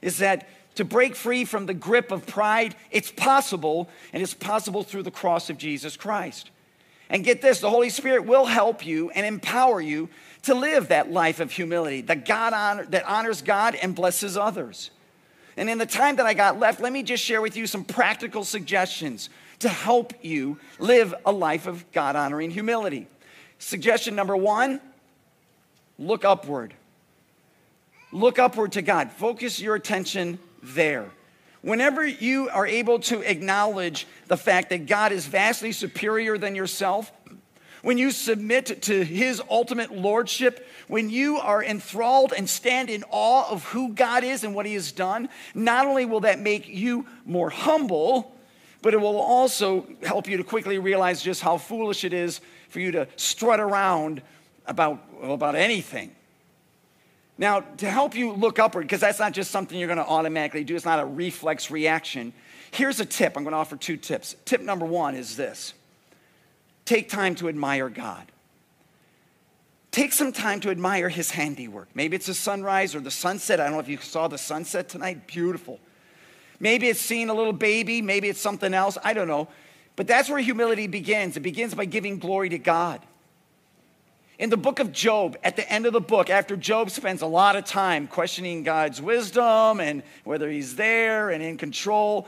is 0.04 0.20
that 0.20 0.48
to 0.76 0.86
break 0.86 1.16
free 1.16 1.46
from 1.46 1.66
the 1.66 1.74
grip 1.74 2.12
of 2.12 2.26
pride, 2.26 2.76
it's 2.92 3.12
possible, 3.12 3.90
and 4.14 4.24
it's 4.24 4.34
possible 4.34 4.84
through 4.84 5.04
the 5.04 5.12
cross 5.12 5.50
of 5.50 5.58
Jesus 5.58 5.98
Christ. 5.98 6.50
And 7.10 7.26
get 7.26 7.42
this 7.42 7.60
the 7.60 7.70
Holy 7.70 7.90
Spirit 7.90 8.26
will 8.26 8.46
help 8.46 8.86
you 8.86 9.10
and 9.10 9.26
empower 9.26 9.82
you 9.82 10.10
to 10.44 10.56
live 10.56 10.88
that 10.88 11.12
life 11.12 11.40
of 11.40 11.52
humility 11.52 12.02
that, 12.02 12.26
God 12.26 12.54
honor, 12.54 12.86
that 12.86 13.06
honors 13.06 13.42
God 13.42 13.76
and 13.76 13.94
blesses 13.94 14.38
others. 14.38 14.92
And 15.58 15.70
in 15.70 15.78
the 15.78 15.86
time 15.86 16.16
that 16.16 16.26
I 16.26 16.34
got 16.34 16.58
left, 16.58 16.80
let 16.80 16.94
me 16.94 17.04
just 17.04 17.24
share 17.24 17.42
with 17.42 17.58
you 17.58 17.68
some 17.68 17.84
practical 17.84 18.44
suggestions 18.46 19.30
to 19.60 19.70
help 19.70 20.14
you 20.22 20.58
live 20.80 21.14
a 21.26 21.32
life 21.32 21.68
of 21.68 21.90
God 21.92 22.16
honoring 22.16 22.50
humility. 22.50 23.08
Suggestion 23.60 24.16
number 24.16 24.36
one 24.36 24.80
look 26.00 26.26
upward. 26.26 26.74
Look 28.12 28.40
upward 28.40 28.72
to 28.74 28.82
God. 28.82 29.12
Focus 29.12 29.60
your 29.60 29.76
attention 29.76 30.40
there. 30.62 31.10
Whenever 31.62 32.06
you 32.06 32.50
are 32.50 32.66
able 32.66 33.00
to 33.00 33.22
acknowledge 33.22 34.08
the 34.28 34.38
fact 34.38 34.70
that 34.70 34.88
God 34.88 35.12
is 35.12 35.28
vastly 35.28 35.72
superior 35.72 36.38
than 36.38 36.56
yourself, 36.56 37.12
when 37.84 37.98
you 37.98 38.12
submit 38.12 38.84
to 38.84 39.04
his 39.04 39.42
ultimate 39.50 39.92
lordship, 39.92 40.68
when 40.88 41.10
you 41.10 41.38
are 41.38 41.64
enthralled 41.64 42.34
and 42.36 42.50
stand 42.50 42.90
in 42.90 43.04
awe 43.10 43.50
of 43.50 43.64
who 43.66 43.94
God 43.94 44.24
is 44.24 44.44
and 44.44 44.54
what 44.54 44.66
he 44.66 44.74
has 44.74 44.92
done, 44.92 45.30
not 45.56 45.86
only 45.86 46.06
will 46.06 46.22
that 46.22 46.40
make 46.40 46.68
you 46.68 47.06
more 47.26 47.50
humble, 47.50 48.36
but 48.82 48.94
it 48.94 48.98
will 48.98 49.20
also 49.20 49.88
help 50.04 50.28
you 50.28 50.38
to 50.38 50.44
quickly 50.44 50.78
realize 50.78 51.22
just 51.22 51.42
how 51.42 51.58
foolish 51.58 52.04
it 52.04 52.14
is 52.14 52.42
for 52.70 52.80
you 52.80 52.92
to 52.92 53.08
strut 53.16 53.60
around 53.60 54.22
about, 54.66 55.04
about 55.22 55.56
anything. 55.56 56.16
Now, 57.42 57.62
to 57.78 57.90
help 57.90 58.14
you 58.14 58.34
look 58.34 58.60
upward, 58.60 58.84
because 58.84 59.02
that's 59.02 59.18
not 59.18 59.34
just 59.34 59.50
something 59.50 59.76
you're 59.76 59.88
going 59.88 59.98
to 59.98 60.06
automatically 60.06 60.64
do, 60.64 60.76
it's 60.76 60.86
not 60.86 61.00
a 61.00 61.06
reflex 61.06 61.72
reaction. 61.72 62.34
Here's 62.70 63.00
a 63.00 63.06
tip. 63.06 63.36
I'm 63.36 63.44
going 63.44 63.54
to 63.54 63.58
offer 63.58 63.76
two 63.76 63.98
tips. 63.98 64.36
Tip 64.46 64.62
number 64.62 64.86
one 64.86 65.16
is 65.16 65.36
this 65.36 65.74
take 66.86 67.10
time 67.10 67.34
to 67.36 67.50
admire 67.50 67.90
God. 67.90 68.32
Take 69.90 70.14
some 70.14 70.32
time 70.32 70.60
to 70.60 70.70
admire 70.70 71.10
his 71.10 71.32
handiwork. 71.32 71.90
Maybe 71.96 72.16
it's 72.16 72.28
the 72.28 72.36
sunrise 72.36 72.94
or 72.94 73.00
the 73.00 73.12
sunset. 73.12 73.60
I 73.60 73.64
don't 73.64 73.74
know 73.74 73.80
if 73.80 73.90
you 73.90 73.98
saw 73.98 74.28
the 74.28 74.38
sunset 74.38 74.88
tonight. 74.88 75.26
Beautiful. 75.26 75.80
Maybe 76.60 76.90
it's 76.90 77.02
seeing 77.02 77.30
a 77.30 77.34
little 77.34 77.54
baby. 77.54 78.04
Maybe 78.04 78.30
it's 78.30 78.40
something 78.40 78.74
else. 78.74 79.00
I 79.04 79.14
don't 79.14 79.28
know. 79.28 79.48
But 79.96 80.06
that's 80.06 80.30
where 80.30 80.40
humility 80.40 80.86
begins. 80.86 81.38
It 81.38 81.42
begins 81.42 81.74
by 81.74 81.86
giving 81.86 82.20
glory 82.20 82.50
to 82.50 82.60
God. 82.60 83.02
In 84.42 84.50
the 84.50 84.58
book 84.58 84.80
of 84.80 84.92
Job, 84.92 85.38
at 85.44 85.56
the 85.56 85.72
end 85.72 85.86
of 85.86 85.94
the 85.94 86.02
book, 86.02 86.32
after 86.32 86.58
Job 86.58 86.90
spends 86.90 87.22
a 87.22 87.28
lot 87.28 87.56
of 87.56 87.64
time 87.64 88.08
questioning 88.08 88.64
God's 88.64 89.00
wisdom 89.00 89.80
and 89.80 90.02
whether 90.24 90.50
he's 90.50 90.76
there 90.76 91.30
and 91.30 91.44
in 91.44 91.58
control, 91.58 92.28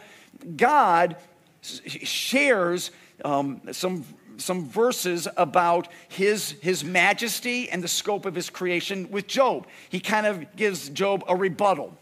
God 0.56 1.15
shares 1.63 2.91
um, 3.26 3.62
some, 3.71 4.06
some 4.38 4.67
verses 4.69 5.28
about 5.38 5.88
his, 6.08 6.52
his 6.62 6.84
majesty 6.84 7.67
and 7.71 7.84
the 7.84 7.88
scope 7.88 8.28
of 8.28 8.36
his 8.36 8.47
creation 8.52 9.10
with 9.10 9.26
Job. 9.26 9.65
He 9.89 9.99
kind 9.99 10.28
of 10.28 10.56
gives 10.56 10.89
Job 10.89 11.23
a 11.28 11.36
rebuttal 11.36 11.97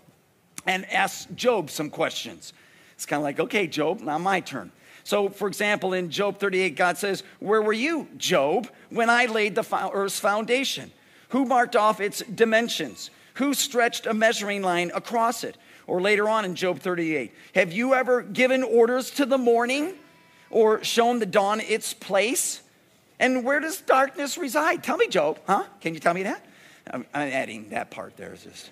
and 0.67 0.85
asks 0.91 1.25
Job 1.35 1.69
some 1.69 1.89
questions. 1.89 2.51
It's 2.95 3.05
kind 3.05 3.21
of 3.21 3.23
like, 3.23 3.39
okay, 3.39 3.65
Job, 3.65 4.01
now 4.01 4.17
my 4.17 4.41
turn. 4.41 4.73
So, 5.03 5.29
for 5.29 5.47
example, 5.47 5.93
in 5.93 6.09
Job 6.09 6.39
38, 6.39 6.75
God 6.75 6.97
says, 6.97 7.23
Where 7.39 7.61
were 7.61 7.73
you, 7.73 8.07
Job, 8.17 8.69
when 8.89 9.09
I 9.09 9.25
laid 9.25 9.55
the 9.55 9.91
earth's 9.93 10.19
foundation? 10.19 10.91
Who 11.29 11.45
marked 11.45 11.75
off 11.75 11.99
its 11.99 12.19
dimensions? 12.23 13.09
Who 13.35 13.53
stretched 13.53 14.05
a 14.05 14.13
measuring 14.13 14.61
line 14.61 14.91
across 14.93 15.43
it? 15.43 15.57
Or 15.87 16.01
later 16.01 16.29
on 16.29 16.45
in 16.45 16.55
Job 16.55 16.79
38, 16.79 17.33
Have 17.55 17.73
you 17.73 17.93
ever 17.93 18.21
given 18.21 18.63
orders 18.63 19.11
to 19.11 19.25
the 19.25 19.37
morning 19.37 19.93
or 20.49 20.83
shown 20.83 21.19
the 21.19 21.25
dawn 21.25 21.59
its 21.59 21.93
place? 21.93 22.61
And 23.19 23.43
where 23.43 23.59
does 23.59 23.81
darkness 23.81 24.37
reside? 24.37 24.83
Tell 24.83 24.97
me, 24.97 25.07
Job, 25.07 25.39
huh? 25.47 25.63
Can 25.79 25.93
you 25.93 25.99
tell 25.99 26.13
me 26.13 26.23
that? 26.23 26.45
I'm, 26.89 27.05
adding 27.13 27.69
that 27.69 27.91
part 27.91 28.17
there. 28.17 28.35
Just. 28.35 28.71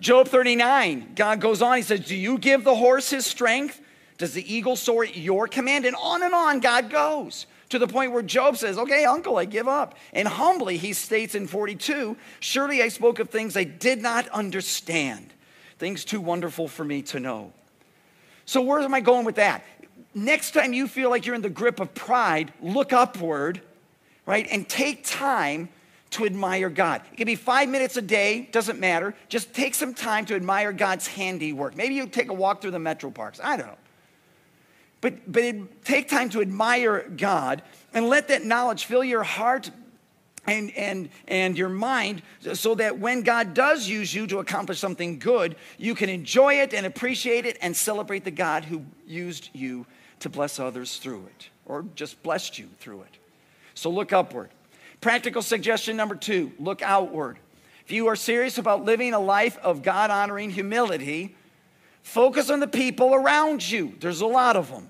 Job 0.00 0.28
39, 0.28 1.12
God 1.14 1.40
goes 1.40 1.62
on, 1.62 1.76
he 1.76 1.82
says, 1.82 2.00
Do 2.00 2.16
you 2.16 2.38
give 2.38 2.64
the 2.64 2.74
horse 2.74 3.10
his 3.10 3.26
strength? 3.26 3.80
Does 4.18 4.34
the 4.34 4.52
eagle 4.52 4.76
soar 4.76 5.04
at 5.04 5.16
your 5.16 5.48
command? 5.48 5.86
And 5.86 5.96
on 5.96 6.22
and 6.22 6.34
on 6.34 6.60
God 6.60 6.90
goes 6.90 7.46
to 7.70 7.78
the 7.78 7.88
point 7.88 8.12
where 8.12 8.22
Job 8.22 8.56
says, 8.56 8.78
Okay, 8.78 9.04
uncle, 9.04 9.36
I 9.36 9.44
give 9.44 9.66
up. 9.66 9.96
And 10.12 10.28
humbly, 10.28 10.76
he 10.76 10.92
states 10.92 11.34
in 11.34 11.46
42, 11.46 12.16
Surely 12.40 12.82
I 12.82 12.88
spoke 12.88 13.18
of 13.18 13.30
things 13.30 13.56
I 13.56 13.64
did 13.64 14.00
not 14.00 14.28
understand, 14.28 15.32
things 15.78 16.04
too 16.04 16.20
wonderful 16.20 16.68
for 16.68 16.84
me 16.84 17.02
to 17.02 17.20
know. 17.20 17.52
So, 18.46 18.60
where 18.60 18.80
am 18.80 18.94
I 18.94 19.00
going 19.00 19.24
with 19.24 19.36
that? 19.36 19.64
Next 20.14 20.52
time 20.52 20.72
you 20.72 20.86
feel 20.86 21.10
like 21.10 21.26
you're 21.26 21.34
in 21.34 21.42
the 21.42 21.50
grip 21.50 21.80
of 21.80 21.94
pride, 21.94 22.52
look 22.60 22.92
upward, 22.92 23.60
right? 24.26 24.46
And 24.50 24.68
take 24.68 25.04
time 25.04 25.68
to 26.10 26.24
admire 26.24 26.70
God. 26.70 27.02
It 27.12 27.16
can 27.16 27.26
be 27.26 27.34
five 27.34 27.68
minutes 27.68 27.96
a 27.96 28.02
day, 28.02 28.48
doesn't 28.52 28.78
matter. 28.78 29.14
Just 29.28 29.52
take 29.52 29.74
some 29.74 29.92
time 29.92 30.24
to 30.26 30.36
admire 30.36 30.72
God's 30.72 31.08
handiwork. 31.08 31.76
Maybe 31.76 31.94
you 31.94 32.06
take 32.06 32.30
a 32.30 32.34
walk 32.34 32.62
through 32.62 32.70
the 32.70 32.78
metro 32.78 33.10
parks. 33.10 33.40
I 33.42 33.56
don't 33.56 33.66
know. 33.66 33.78
But, 35.04 35.30
but 35.30 35.84
take 35.84 36.08
time 36.08 36.30
to 36.30 36.40
admire 36.40 37.06
God 37.14 37.60
and 37.92 38.08
let 38.08 38.28
that 38.28 38.42
knowledge 38.42 38.86
fill 38.86 39.04
your 39.04 39.22
heart 39.22 39.70
and, 40.46 40.70
and, 40.74 41.10
and 41.28 41.58
your 41.58 41.68
mind 41.68 42.22
so 42.54 42.74
that 42.76 42.98
when 42.98 43.20
God 43.20 43.52
does 43.52 43.86
use 43.86 44.14
you 44.14 44.26
to 44.28 44.38
accomplish 44.38 44.78
something 44.78 45.18
good, 45.18 45.56
you 45.76 45.94
can 45.94 46.08
enjoy 46.08 46.54
it 46.54 46.72
and 46.72 46.86
appreciate 46.86 47.44
it 47.44 47.58
and 47.60 47.76
celebrate 47.76 48.24
the 48.24 48.30
God 48.30 48.64
who 48.64 48.82
used 49.06 49.50
you 49.52 49.84
to 50.20 50.30
bless 50.30 50.58
others 50.58 50.96
through 50.96 51.26
it 51.26 51.50
or 51.66 51.84
just 51.94 52.22
blessed 52.22 52.58
you 52.58 52.70
through 52.78 53.02
it. 53.02 53.18
So 53.74 53.90
look 53.90 54.14
upward. 54.14 54.48
Practical 55.02 55.42
suggestion 55.42 55.98
number 55.98 56.14
two 56.14 56.50
look 56.58 56.80
outward. 56.80 57.38
If 57.84 57.92
you 57.92 58.06
are 58.06 58.16
serious 58.16 58.56
about 58.56 58.86
living 58.86 59.12
a 59.12 59.20
life 59.20 59.58
of 59.58 59.82
God 59.82 60.10
honoring 60.10 60.48
humility, 60.48 61.36
focus 62.04 62.50
on 62.50 62.60
the 62.60 62.68
people 62.68 63.14
around 63.14 63.68
you. 63.68 63.94
There's 63.98 64.20
a 64.20 64.26
lot 64.26 64.54
of 64.54 64.70
them. 64.70 64.88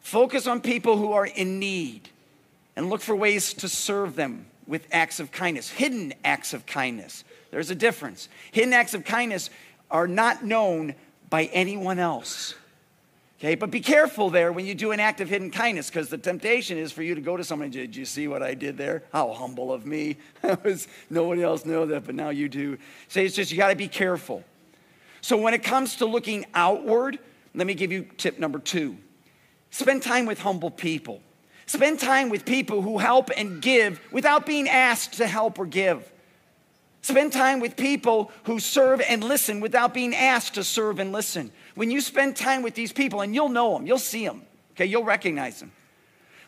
Focus 0.00 0.48
on 0.48 0.60
people 0.60 0.96
who 0.96 1.12
are 1.12 1.26
in 1.26 1.60
need 1.60 2.08
and 2.74 2.90
look 2.90 3.00
for 3.00 3.14
ways 3.14 3.54
to 3.54 3.68
serve 3.68 4.16
them 4.16 4.46
with 4.66 4.86
acts 4.90 5.20
of 5.20 5.30
kindness, 5.30 5.70
hidden 5.70 6.12
acts 6.24 6.52
of 6.52 6.66
kindness. 6.66 7.24
There's 7.50 7.70
a 7.70 7.74
difference. 7.74 8.28
Hidden 8.52 8.72
acts 8.72 8.94
of 8.94 9.04
kindness 9.04 9.50
are 9.90 10.08
not 10.08 10.44
known 10.44 10.94
by 11.30 11.44
anyone 11.44 11.98
else. 11.98 12.54
Okay, 13.38 13.54
but 13.54 13.70
be 13.70 13.80
careful 13.80 14.30
there 14.30 14.52
when 14.52 14.66
you 14.66 14.74
do 14.74 14.90
an 14.90 14.98
act 14.98 15.20
of 15.20 15.28
hidden 15.28 15.50
kindness 15.50 15.88
because 15.88 16.08
the 16.08 16.18
temptation 16.18 16.76
is 16.76 16.90
for 16.90 17.02
you 17.02 17.14
to 17.14 17.20
go 17.20 17.36
to 17.36 17.44
someone 17.44 17.70
did 17.70 17.94
you 17.94 18.04
see 18.04 18.26
what 18.26 18.42
I 18.42 18.54
did 18.54 18.76
there? 18.76 19.04
How 19.12 19.32
humble 19.32 19.72
of 19.72 19.86
me. 19.86 20.16
was, 20.64 20.88
nobody 21.08 21.42
else 21.44 21.64
know 21.64 21.86
that, 21.86 22.04
but 22.04 22.16
now 22.16 22.30
you 22.30 22.48
do. 22.48 22.78
So 23.06 23.20
it's 23.20 23.36
just 23.36 23.52
you 23.52 23.56
got 23.56 23.68
to 23.68 23.76
be 23.76 23.88
careful. 23.88 24.42
So 25.20 25.36
when 25.36 25.54
it 25.54 25.62
comes 25.62 25.96
to 25.96 26.06
looking 26.06 26.46
outward, 26.54 27.18
let 27.54 27.66
me 27.66 27.74
give 27.74 27.92
you 27.92 28.06
tip 28.16 28.38
number 28.38 28.58
two. 28.58 28.96
Spend 29.70 30.02
time 30.02 30.26
with 30.26 30.40
humble 30.40 30.70
people. 30.70 31.20
Spend 31.66 32.00
time 32.00 32.30
with 32.30 32.46
people 32.46 32.80
who 32.80 32.98
help 32.98 33.30
and 33.36 33.60
give 33.60 34.00
without 34.10 34.46
being 34.46 34.68
asked 34.68 35.14
to 35.14 35.26
help 35.26 35.58
or 35.58 35.66
give. 35.66 36.10
Spend 37.02 37.32
time 37.32 37.60
with 37.60 37.76
people 37.76 38.32
who 38.44 38.58
serve 38.58 39.00
and 39.00 39.22
listen 39.22 39.60
without 39.60 39.94
being 39.94 40.14
asked 40.14 40.54
to 40.54 40.64
serve 40.64 40.98
and 40.98 41.12
listen. 41.12 41.52
When 41.74 41.90
you 41.90 42.00
spend 42.00 42.36
time 42.36 42.62
with 42.62 42.74
these 42.74 42.92
people, 42.92 43.20
and 43.20 43.34
you'll 43.34 43.48
know 43.48 43.74
them, 43.74 43.86
you'll 43.86 43.98
see 43.98 44.26
them, 44.26 44.42
okay, 44.72 44.86
you'll 44.86 45.04
recognize 45.04 45.60
them. 45.60 45.72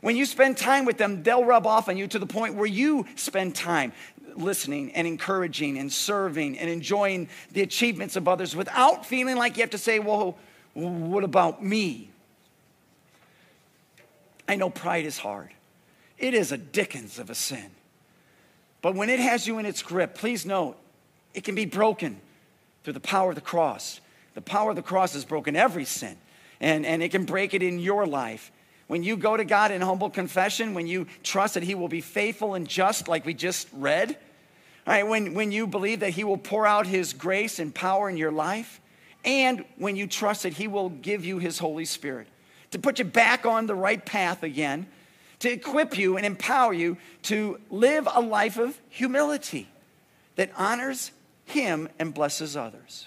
When 0.00 0.16
you 0.16 0.24
spend 0.24 0.56
time 0.56 0.84
with 0.84 0.98
them, 0.98 1.22
they'll 1.22 1.44
rub 1.44 1.66
off 1.66 1.88
on 1.88 1.96
you 1.96 2.06
to 2.08 2.18
the 2.18 2.26
point 2.26 2.54
where 2.54 2.66
you 2.66 3.06
spend 3.16 3.54
time 3.54 3.92
listening 4.34 4.92
and 4.92 5.06
encouraging 5.06 5.78
and 5.78 5.92
serving 5.92 6.58
and 6.58 6.70
enjoying 6.70 7.28
the 7.52 7.62
achievements 7.62 8.16
of 8.16 8.26
others 8.26 8.56
without 8.56 9.04
feeling 9.04 9.36
like 9.36 9.56
you 9.56 9.62
have 9.62 9.70
to 9.70 9.78
say, 9.78 9.98
well, 9.98 10.36
what 10.74 11.24
about 11.24 11.64
me? 11.64 12.10
I 14.48 14.56
know 14.56 14.70
pride 14.70 15.04
is 15.04 15.18
hard. 15.18 15.50
It 16.18 16.34
is 16.34 16.52
a 16.52 16.56
dickens 16.56 17.18
of 17.18 17.30
a 17.30 17.34
sin. 17.34 17.70
But 18.82 18.94
when 18.94 19.10
it 19.10 19.20
has 19.20 19.46
you 19.46 19.58
in 19.58 19.66
its 19.66 19.82
grip, 19.82 20.14
please 20.14 20.46
note, 20.46 20.76
it 21.34 21.44
can 21.44 21.54
be 21.54 21.66
broken 21.66 22.20
through 22.82 22.94
the 22.94 23.00
power 23.00 23.30
of 23.30 23.34
the 23.34 23.40
cross. 23.40 24.00
The 24.34 24.40
power 24.40 24.70
of 24.70 24.76
the 24.76 24.82
cross 24.82 25.12
has 25.12 25.24
broken 25.24 25.54
every 25.56 25.84
sin, 25.84 26.16
and, 26.60 26.86
and 26.86 27.02
it 27.02 27.10
can 27.10 27.24
break 27.24 27.52
it 27.52 27.62
in 27.62 27.78
your 27.78 28.06
life. 28.06 28.50
When 28.90 29.04
you 29.04 29.16
go 29.16 29.36
to 29.36 29.44
God 29.44 29.70
in 29.70 29.82
humble 29.82 30.10
confession, 30.10 30.74
when 30.74 30.88
you 30.88 31.06
trust 31.22 31.54
that 31.54 31.62
He 31.62 31.76
will 31.76 31.86
be 31.86 32.00
faithful 32.00 32.54
and 32.54 32.66
just, 32.66 33.06
like 33.06 33.24
we 33.24 33.34
just 33.34 33.68
read, 33.72 34.16
right, 34.84 35.06
when, 35.06 35.32
when 35.32 35.52
you 35.52 35.68
believe 35.68 36.00
that 36.00 36.10
He 36.10 36.24
will 36.24 36.36
pour 36.36 36.66
out 36.66 36.88
His 36.88 37.12
grace 37.12 37.60
and 37.60 37.72
power 37.72 38.10
in 38.10 38.16
your 38.16 38.32
life, 38.32 38.80
and 39.24 39.64
when 39.76 39.94
you 39.94 40.08
trust 40.08 40.42
that 40.42 40.54
He 40.54 40.66
will 40.66 40.88
give 40.88 41.24
you 41.24 41.38
His 41.38 41.60
Holy 41.60 41.84
Spirit 41.84 42.26
to 42.72 42.80
put 42.80 42.98
you 42.98 43.04
back 43.04 43.46
on 43.46 43.66
the 43.66 43.76
right 43.76 44.04
path 44.04 44.42
again, 44.42 44.88
to 45.38 45.52
equip 45.52 45.96
you 45.96 46.16
and 46.16 46.26
empower 46.26 46.72
you 46.72 46.96
to 47.22 47.60
live 47.70 48.08
a 48.12 48.20
life 48.20 48.58
of 48.58 48.76
humility 48.88 49.68
that 50.34 50.50
honors 50.56 51.12
Him 51.44 51.88
and 52.00 52.12
blesses 52.12 52.56
others. 52.56 53.06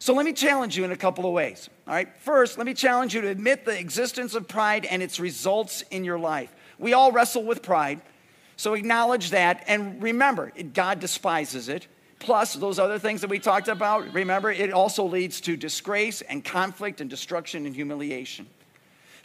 So 0.00 0.14
let 0.14 0.26
me 0.26 0.32
challenge 0.32 0.76
you 0.76 0.82
in 0.84 0.90
a 0.90 0.96
couple 0.96 1.26
of 1.26 1.32
ways. 1.32 1.70
All 1.88 1.94
right, 1.94 2.14
first, 2.18 2.58
let 2.58 2.66
me 2.66 2.74
challenge 2.74 3.14
you 3.14 3.22
to 3.22 3.28
admit 3.28 3.64
the 3.64 3.78
existence 3.78 4.34
of 4.34 4.46
pride 4.46 4.84
and 4.84 5.02
its 5.02 5.18
results 5.18 5.82
in 5.90 6.04
your 6.04 6.18
life. 6.18 6.54
We 6.78 6.92
all 6.92 7.12
wrestle 7.12 7.44
with 7.44 7.62
pride, 7.62 8.02
so 8.58 8.74
acknowledge 8.74 9.30
that 9.30 9.64
and 9.66 10.02
remember, 10.02 10.52
God 10.74 11.00
despises 11.00 11.70
it. 11.70 11.88
Plus, 12.18 12.52
those 12.52 12.78
other 12.78 12.98
things 12.98 13.22
that 13.22 13.30
we 13.30 13.38
talked 13.38 13.68
about, 13.68 14.12
remember, 14.12 14.50
it 14.50 14.70
also 14.70 15.04
leads 15.04 15.40
to 15.42 15.56
disgrace 15.56 16.20
and 16.20 16.44
conflict 16.44 17.00
and 17.00 17.08
destruction 17.08 17.64
and 17.64 17.74
humiliation. 17.74 18.46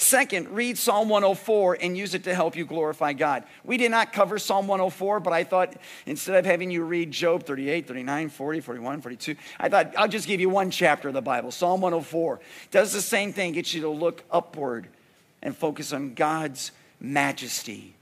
Second, 0.04 0.50
read 0.50 0.78
Psalm 0.78 1.08
104 1.08 1.78
and 1.80 1.98
use 1.98 2.14
it 2.14 2.26
to 2.26 2.36
help 2.36 2.58
you 2.58 2.66
glorify 2.66 3.14
God. 3.14 3.46
We 3.64 3.78
did 3.78 3.90
not 3.90 4.12
cover 4.12 4.38
Psalm 4.38 4.68
104, 4.68 5.22
but 5.22 5.32
I 5.32 5.46
thought 5.46 5.76
instead 6.06 6.36
of 6.36 6.46
having 6.46 6.70
you 6.70 6.84
read 6.84 7.10
Job 7.10 7.44
38, 7.44 7.88
39, 7.88 8.30
40, 8.30 8.60
41, 8.60 9.02
42, 9.02 9.36
I 9.62 9.70
thought 9.70 9.94
I'll 9.98 10.10
just 10.10 10.28
give 10.28 10.42
you 10.42 10.50
one 10.50 10.72
chapter 10.72 11.08
of 11.08 11.14
the 11.14 11.22
Bible. 11.22 11.52
Psalm 11.52 11.80
104 11.80 12.42
does 12.70 12.92
the 12.92 13.02
same 13.02 13.32
thing, 13.32 13.54
gets 13.54 13.74
you 13.74 13.82
to 13.84 13.90
look 13.90 14.26
upward 14.30 14.88
and 15.42 15.56
focus 15.56 15.94
on 15.94 16.16
God's 16.16 16.74
majesty 17.00 17.96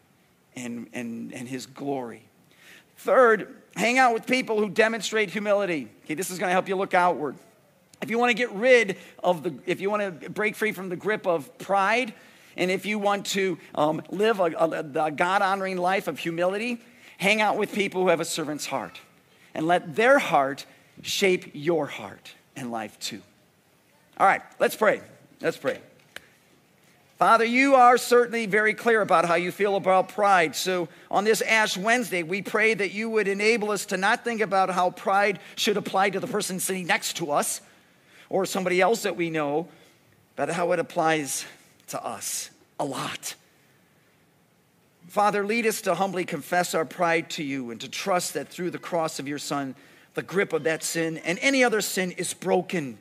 and, 0.55 0.87
and, 0.93 1.31
and 1.33 1.47
his 1.47 1.67
glory. 1.67 2.23
Third, 2.97 3.55
hang 3.75 3.99
out 3.99 4.15
with 4.15 4.25
people 4.25 4.59
who 4.59 4.69
demonstrate 4.69 5.29
humility. 5.29 5.87
Okay, 6.05 6.15
this 6.15 6.31
is 6.31 6.39
going 6.39 6.49
to 6.49 6.53
help 6.53 6.67
you 6.67 6.75
look 6.75 6.95
outward. 6.95 7.35
If 8.01 8.09
you 8.09 8.17
want 8.17 8.31
to 8.31 8.35
get 8.35 8.51
rid 8.51 8.97
of 9.23 9.43
the, 9.43 9.53
if 9.65 9.79
you 9.79 9.89
want 9.89 10.21
to 10.21 10.29
break 10.29 10.55
free 10.55 10.71
from 10.71 10.89
the 10.89 10.95
grip 10.95 11.27
of 11.27 11.57
pride, 11.59 12.13
and 12.57 12.71
if 12.71 12.85
you 12.85 12.99
want 12.99 13.27
to 13.27 13.57
um, 13.75 14.01
live 14.09 14.39
a, 14.39 14.45
a, 14.45 15.05
a 15.05 15.11
God 15.11 15.41
honoring 15.41 15.77
life 15.77 16.07
of 16.07 16.19
humility, 16.19 16.79
hang 17.17 17.41
out 17.41 17.57
with 17.57 17.73
people 17.73 18.01
who 18.01 18.07
have 18.09 18.19
a 18.19 18.25
servant's 18.25 18.65
heart 18.65 18.99
and 19.53 19.67
let 19.67 19.95
their 19.95 20.19
heart 20.19 20.65
shape 21.03 21.51
your 21.53 21.85
heart 21.85 22.33
and 22.55 22.71
life 22.71 22.99
too. 22.99 23.21
All 24.17 24.25
right, 24.25 24.41
let's 24.59 24.75
pray. 24.75 25.01
Let's 25.39 25.57
pray. 25.57 25.79
Father, 27.17 27.45
you 27.45 27.75
are 27.75 27.99
certainly 27.99 28.47
very 28.47 28.73
clear 28.73 29.01
about 29.01 29.25
how 29.25 29.35
you 29.35 29.51
feel 29.51 29.75
about 29.75 30.09
pride. 30.09 30.55
So 30.55 30.87
on 31.11 31.23
this 31.23 31.41
Ash 31.43 31.77
Wednesday, 31.77 32.23
we 32.23 32.41
pray 32.41 32.73
that 32.73 32.91
you 32.91 33.11
would 33.11 33.27
enable 33.27 33.69
us 33.69 33.85
to 33.87 33.97
not 33.97 34.23
think 34.23 34.41
about 34.41 34.71
how 34.71 34.89
pride 34.89 35.39
should 35.55 35.77
apply 35.77 36.09
to 36.09 36.19
the 36.19 36.25
person 36.25 36.59
sitting 36.59 36.87
next 36.87 37.17
to 37.17 37.31
us 37.31 37.61
or 38.31 38.45
somebody 38.45 38.79
else 38.79 39.03
that 39.03 39.17
we 39.17 39.29
know, 39.29 39.67
but 40.37 40.49
how 40.49 40.71
it 40.71 40.79
applies 40.79 41.45
to 41.87 42.03
us 42.03 42.49
a 42.79 42.85
lot. 42.85 43.35
Father, 45.09 45.45
lead 45.45 45.67
us 45.67 45.81
to 45.81 45.93
humbly 45.93 46.23
confess 46.23 46.73
our 46.73 46.85
pride 46.85 47.29
to 47.31 47.43
you 47.43 47.71
and 47.71 47.81
to 47.81 47.89
trust 47.89 48.33
that 48.33 48.47
through 48.47 48.71
the 48.71 48.79
cross 48.79 49.19
of 49.19 49.27
your 49.27 49.37
Son, 49.37 49.75
the 50.13 50.21
grip 50.21 50.53
of 50.53 50.63
that 50.63 50.81
sin 50.81 51.17
and 51.17 51.37
any 51.41 51.61
other 51.61 51.81
sin 51.81 52.11
is 52.11 52.33
broken. 52.33 52.97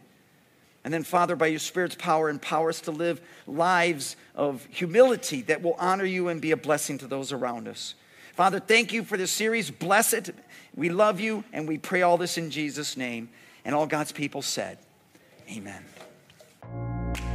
And 0.83 0.93
then, 0.93 1.05
Father, 1.05 1.37
by 1.37 1.47
your 1.47 1.61
Spirit's 1.61 1.95
power, 1.95 2.29
empower 2.29 2.71
us 2.71 2.81
to 2.83 2.91
live 2.91 3.21
lives 3.47 4.17
of 4.35 4.67
humility 4.69 5.43
that 5.43 5.63
will 5.63 5.77
honor 5.79 6.05
you 6.05 6.27
and 6.27 6.41
be 6.41 6.51
a 6.51 6.57
blessing 6.57 6.99
to 6.99 7.07
those 7.07 7.31
around 7.31 7.69
us. 7.69 7.95
Father, 8.35 8.59
thank 8.59 8.93
you 8.93 9.05
for 9.05 9.17
this 9.17 9.31
series. 9.31 9.71
Bless 9.71 10.13
it. 10.13 10.35
We 10.75 10.89
love 10.89 11.21
you, 11.21 11.45
and 11.53 11.69
we 11.69 11.79
pray 11.79 12.03
all 12.03 12.17
this 12.17 12.37
in 12.37 12.51
Jesus' 12.51 12.97
name. 12.97 13.29
And 13.65 13.77
all 13.77 13.87
God's 13.87 14.11
people 14.11 14.43
said, 14.43 14.79
Amen. 15.51 15.85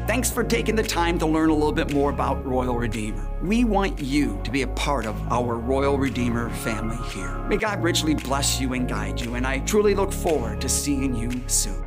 Thanks 0.08 0.32
for 0.32 0.43
taking 0.43 0.75
the 0.75 0.84
time 0.84 1.17
to 1.19 1.25
learn 1.25 1.49
a 1.49 1.54
little 1.54 1.71
bit 1.71 1.91
more 1.93 2.12
about 2.12 2.45
Royal 2.45 2.78
Redeemer. 2.78 3.28
We 3.41 3.65
want 3.65 3.99
you 3.99 4.39
to 4.43 4.51
be 4.51 4.62
a 4.62 4.67
part 4.67 5.06
of 5.06 5.15
our 5.32 5.56
Royal 5.56 5.97
Redeemer 5.97 6.49
family 6.49 6.97
here. 7.10 7.36
May 7.47 7.58
God 7.58 7.82
richly 7.82 8.13
bless 8.13 8.62
you 8.62 8.73
and 8.73 8.88
guide 8.88 9.19
you, 9.19 9.36
and 9.36 9.45
I 9.45 9.60
truly 9.60 9.95
look 9.95 10.13
forward 10.13 10.62
to 10.62 10.69
seeing 10.69 11.15
you 11.15 11.32
soon. 11.47 11.84